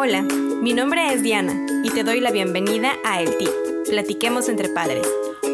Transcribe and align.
Hola, 0.00 0.22
mi 0.22 0.74
nombre 0.74 1.12
es 1.12 1.24
Diana 1.24 1.66
y 1.82 1.90
te 1.90 2.04
doy 2.04 2.20
la 2.20 2.30
bienvenida 2.30 2.92
a 3.04 3.20
El 3.20 3.36
Tip, 3.36 3.50
Platiquemos 3.88 4.48
entre 4.48 4.68
Padres, 4.68 5.08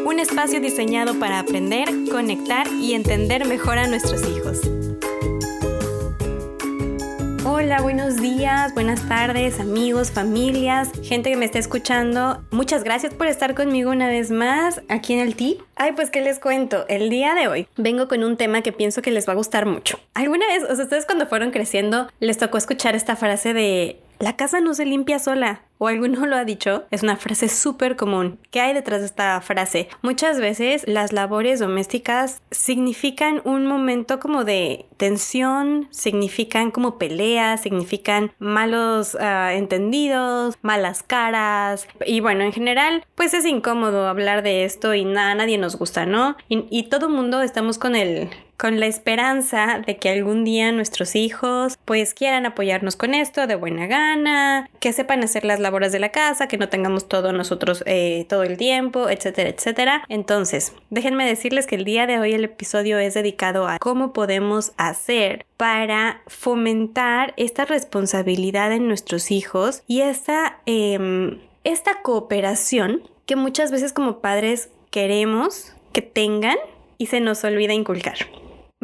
un 0.04 0.20
espacio 0.20 0.60
diseñado 0.60 1.18
para 1.18 1.38
aprender, 1.38 1.88
conectar 2.12 2.66
y 2.66 2.92
entender 2.92 3.46
mejor 3.46 3.78
a 3.78 3.86
nuestros 3.86 4.20
hijos. 4.28 4.60
Hola, 7.46 7.80
buenos 7.80 8.20
días, 8.20 8.74
buenas 8.74 9.08
tardes, 9.08 9.60
amigos, 9.60 10.10
familias, 10.10 10.90
gente 11.02 11.30
que 11.30 11.38
me 11.38 11.46
está 11.46 11.58
escuchando. 11.58 12.44
Muchas 12.50 12.84
gracias 12.84 13.14
por 13.14 13.28
estar 13.28 13.54
conmigo 13.54 13.92
una 13.92 14.08
vez 14.08 14.30
más 14.30 14.82
aquí 14.90 15.14
en 15.14 15.20
el 15.20 15.36
Tip. 15.36 15.62
Ay, 15.76 15.92
pues 15.92 16.10
qué 16.10 16.20
les 16.20 16.38
cuento. 16.38 16.84
El 16.88 17.08
día 17.08 17.34
de 17.34 17.48
hoy 17.48 17.66
vengo 17.78 18.08
con 18.08 18.22
un 18.22 18.36
tema 18.36 18.60
que 18.60 18.72
pienso 18.72 19.00
que 19.00 19.10
les 19.10 19.26
va 19.26 19.32
a 19.32 19.36
gustar 19.36 19.64
mucho. 19.64 19.98
¿Alguna 20.12 20.46
vez, 20.48 20.64
o 20.64 20.74
sea, 20.76 20.84
ustedes 20.84 21.06
cuando 21.06 21.26
fueron 21.26 21.50
creciendo, 21.50 22.08
les 22.20 22.36
tocó 22.36 22.58
escuchar 22.58 22.94
esta 22.94 23.16
frase 23.16 23.54
de 23.54 24.03
la 24.24 24.36
casa 24.36 24.58
no 24.58 24.72
se 24.72 24.86
limpia 24.86 25.18
sola. 25.18 25.64
O 25.84 25.88
alguno 25.88 26.24
lo 26.24 26.36
ha 26.36 26.46
dicho, 26.46 26.84
es 26.90 27.02
una 27.02 27.18
frase 27.18 27.50
súper 27.50 27.94
común. 27.94 28.38
¿Qué 28.50 28.62
hay 28.62 28.72
detrás 28.72 29.00
de 29.00 29.06
esta 29.06 29.38
frase? 29.42 29.90
Muchas 30.00 30.40
veces 30.40 30.82
las 30.86 31.12
labores 31.12 31.60
domésticas 31.60 32.40
significan 32.50 33.42
un 33.44 33.66
momento 33.66 34.18
como 34.18 34.44
de 34.44 34.86
tensión, 34.96 35.86
significan 35.90 36.70
como 36.70 36.96
peleas, 36.96 37.60
significan 37.60 38.32
malos 38.38 39.14
ah, 39.20 39.52
entendidos, 39.52 40.54
malas 40.62 41.02
caras. 41.02 41.86
Y 42.06 42.20
bueno, 42.20 42.44
en 42.44 42.54
general, 42.54 43.04
pues 43.14 43.34
es 43.34 43.44
incómodo 43.44 44.08
hablar 44.08 44.42
de 44.42 44.64
esto 44.64 44.94
y 44.94 45.04
nada, 45.04 45.34
nadie 45.34 45.58
nos 45.58 45.76
gusta, 45.76 46.06
¿no? 46.06 46.38
Y, 46.48 46.64
y 46.70 46.84
todo 46.84 47.10
mundo 47.10 47.42
estamos 47.42 47.76
con 47.76 47.94
el 47.94 48.30
con 48.56 48.80
la 48.80 48.86
esperanza 48.86 49.82
de 49.84 49.96
que 49.96 50.10
algún 50.10 50.44
día 50.44 50.70
nuestros 50.72 51.16
hijos 51.16 51.76
pues 51.84 52.14
quieran 52.14 52.46
apoyarnos 52.46 52.96
con 52.96 53.14
esto 53.14 53.46
de 53.46 53.56
buena 53.56 53.86
gana, 53.86 54.70
que 54.80 54.92
sepan 54.92 55.24
hacer 55.24 55.44
las 55.44 55.60
labores 55.60 55.73
de 55.80 55.98
la 55.98 56.10
casa, 56.10 56.48
que 56.48 56.58
no 56.58 56.68
tengamos 56.68 57.08
todo 57.08 57.32
nosotros 57.32 57.82
eh, 57.86 58.26
todo 58.28 58.42
el 58.42 58.56
tiempo, 58.56 59.08
etcétera, 59.08 59.50
etcétera. 59.50 60.04
Entonces, 60.08 60.72
déjenme 60.90 61.26
decirles 61.26 61.66
que 61.66 61.76
el 61.76 61.84
día 61.84 62.06
de 62.06 62.18
hoy 62.18 62.32
el 62.32 62.44
episodio 62.44 62.98
es 62.98 63.14
dedicado 63.14 63.66
a 63.68 63.78
cómo 63.78 64.12
podemos 64.12 64.72
hacer 64.76 65.46
para 65.56 66.22
fomentar 66.26 67.34
esta 67.36 67.64
responsabilidad 67.64 68.72
en 68.72 68.88
nuestros 68.88 69.30
hijos 69.30 69.82
y 69.86 70.02
esta, 70.02 70.58
em, 70.66 71.40
esta 71.64 72.02
cooperación 72.02 73.02
que 73.26 73.36
muchas 73.36 73.70
veces 73.70 73.92
como 73.92 74.20
padres 74.20 74.68
queremos 74.90 75.72
que 75.92 76.02
tengan 76.02 76.56
y 76.98 77.06
se 77.06 77.20
nos 77.20 77.42
olvida 77.44 77.72
inculcar. 77.72 78.16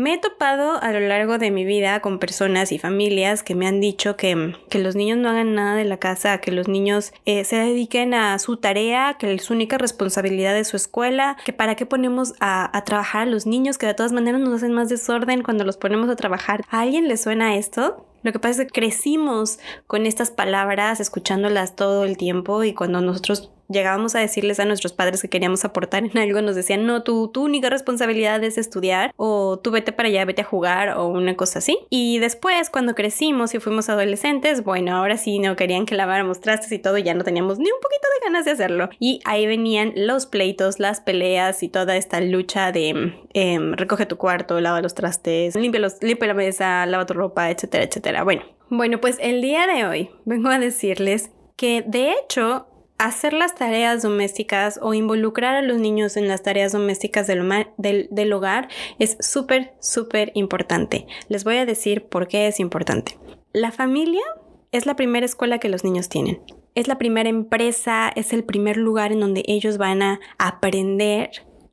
Me 0.01 0.15
he 0.15 0.19
topado 0.19 0.83
a 0.83 0.93
lo 0.93 1.01
largo 1.01 1.37
de 1.37 1.51
mi 1.51 1.67
vida 1.67 2.01
con 2.01 2.19
personas 2.19 2.73
y 2.73 2.79
familias 2.79 3.43
que 3.43 3.55
me 3.55 3.67
han 3.67 3.83
dicho 3.83 4.17
que, 4.17 4.55
que 4.71 4.79
los 4.79 4.97
niños 4.97 5.19
no 5.19 5.29
hagan 5.29 5.55
nada 5.55 5.77
de 5.77 5.85
la 5.85 5.99
casa, 5.99 6.39
que 6.39 6.53
los 6.53 6.69
niños 6.69 7.13
eh, 7.27 7.45
se 7.45 7.57
dediquen 7.57 8.15
a 8.15 8.39
su 8.39 8.57
tarea, 8.57 9.17
que 9.19 9.35
es 9.35 9.43
su 9.43 9.53
única 9.53 9.77
responsabilidad 9.77 10.55
de 10.55 10.65
su 10.65 10.79
escuela, 10.79 11.37
que 11.45 11.53
para 11.53 11.75
qué 11.75 11.85
ponemos 11.85 12.33
a, 12.41 12.75
a, 12.75 12.85
trabajar 12.87 13.29
a 13.29 13.31
los 13.31 13.45
niños, 13.45 13.77
que 13.77 13.85
de 13.85 13.93
todas 13.93 14.13
maneras 14.13 14.41
nos 14.41 14.55
hacen 14.55 14.73
más 14.73 14.89
desorden 14.89 15.43
cuando 15.43 15.65
los 15.65 15.77
ponemos 15.77 16.09
a 16.09 16.17
trabajar. 16.17 16.65
¿A 16.71 16.81
alguien 16.81 17.07
le 17.07 17.19
suena 17.19 17.57
esto? 17.57 18.07
Lo 18.23 18.33
que 18.33 18.39
pasa 18.39 18.63
es 18.63 18.67
que 18.69 18.81
crecimos 18.81 19.59
con 19.87 20.07
estas 20.07 20.31
palabras, 20.31 21.01
escuchándolas 21.01 21.77
todo 21.77 22.05
el 22.05 22.17
tiempo 22.17 22.65
y 22.65 22.75
cuando 22.75 23.01
nosotros 23.01 23.51
llegábamos 23.71 24.15
a 24.15 24.19
decirles 24.19 24.61
a 24.61 24.65
nuestros 24.65 24.93
padres 24.93 25.23
que 25.23 25.29
queríamos 25.29 25.65
aportar 25.65 26.05
en 26.05 26.19
algo, 26.19 26.43
nos 26.43 26.57
decían, 26.57 26.87
no, 26.87 27.03
tu, 27.03 27.29
tu 27.29 27.45
única 27.45 27.71
responsabilidad 27.71 28.43
es 28.43 28.59
estudiar 28.59 29.13
o 29.17 29.59
tú 29.59 29.71
vete 29.71 29.93
para 29.93 30.09
allá, 30.09 30.25
vete 30.25 30.43
a 30.43 30.45
jugar 30.45 30.99
o 30.99 31.07
una 31.07 31.37
cosa 31.37 31.61
así. 31.61 31.79
Y 31.89 32.19
después, 32.19 32.69
cuando 32.69 32.95
crecimos 32.95 33.55
y 33.55 33.61
fuimos 33.61 33.89
adolescentes, 33.89 34.65
bueno, 34.65 34.97
ahora 34.97 35.17
sí 35.17 35.39
no 35.39 35.57
querían 35.57 35.87
que 35.87 35.95
laváramos 35.95 36.41
trastes 36.41 36.73
y 36.73 36.79
todo, 36.79 36.99
ya 36.99 37.15
no 37.15 37.25
teníamos 37.25 37.59
ni 37.59 37.71
un 37.71 37.81
poquito 37.81 38.09
de 38.19 38.27
ganas 38.27 38.45
de 38.45 38.51
hacerlo. 38.51 38.91
Y 38.99 39.21
ahí 39.25 39.47
venían 39.47 39.93
los 39.95 40.27
pleitos, 40.27 40.81
las 40.81 41.01
peleas 41.01 41.63
y 41.63 41.69
toda 41.69 41.97
esta 41.97 42.21
lucha 42.21 42.73
de 42.73 43.15
eh, 43.35 43.59
recoge 43.77 44.07
tu 44.07 44.17
cuarto, 44.17 44.61
lava 44.61 44.81
los 44.81 44.95
trastes, 44.95 45.55
limpia, 45.55 45.81
limpia 46.01 46.27
la 46.27 46.35
mesa, 46.35 46.87
lava 46.87 47.07
tu 47.07 47.15
ropa, 47.15 47.51
etcétera, 47.51 47.85
etcétera. 47.85 48.10
Bueno, 48.25 48.43
bueno, 48.69 49.01
pues 49.01 49.19
el 49.21 49.41
día 49.41 49.67
de 49.67 49.87
hoy 49.87 50.11
vengo 50.25 50.49
a 50.49 50.59
decirles 50.59 51.31
que 51.57 51.83
de 51.87 52.13
hecho 52.13 52.67
hacer 52.99 53.33
las 53.33 53.55
tareas 53.55 54.03
domésticas 54.03 54.79
o 54.83 54.93
involucrar 54.93 55.57
a 55.57 55.63
los 55.63 55.79
niños 55.79 56.17
en 56.17 56.29
las 56.29 56.43
tareas 56.43 56.73
domésticas 56.73 57.27
del, 57.27 58.33
hogar 58.33 58.69
es 58.99 59.17
súper, 59.21 59.73
súper 59.81 60.33
importante. 60.35 61.07
Les 61.29 61.45
voy 61.45 61.57
a 61.57 61.67
decir 61.67 62.05
por 62.05 62.29
qué 62.29 62.47
es 62.47 62.61
importante. 62.61 63.17
La 63.53 63.73
familia 63.73 64.23
es 64.71 64.85
la 64.85 64.97
primera 64.97 65.25
escuela 65.25 65.59
que 65.59 65.71
los 65.71 65.83
niños 65.83 66.09
tienen. 66.09 66.43
Es 66.75 66.89
la 66.89 66.99
primera 66.99 67.29
empresa, 67.29 68.13
es 68.15 68.33
el 68.33 68.45
primer 68.45 68.77
lugar 68.77 69.13
en 69.13 69.21
donde 69.21 69.45
ellos 69.47 69.79
van 69.79 70.03
a 70.03 70.21
aprender 70.39 71.31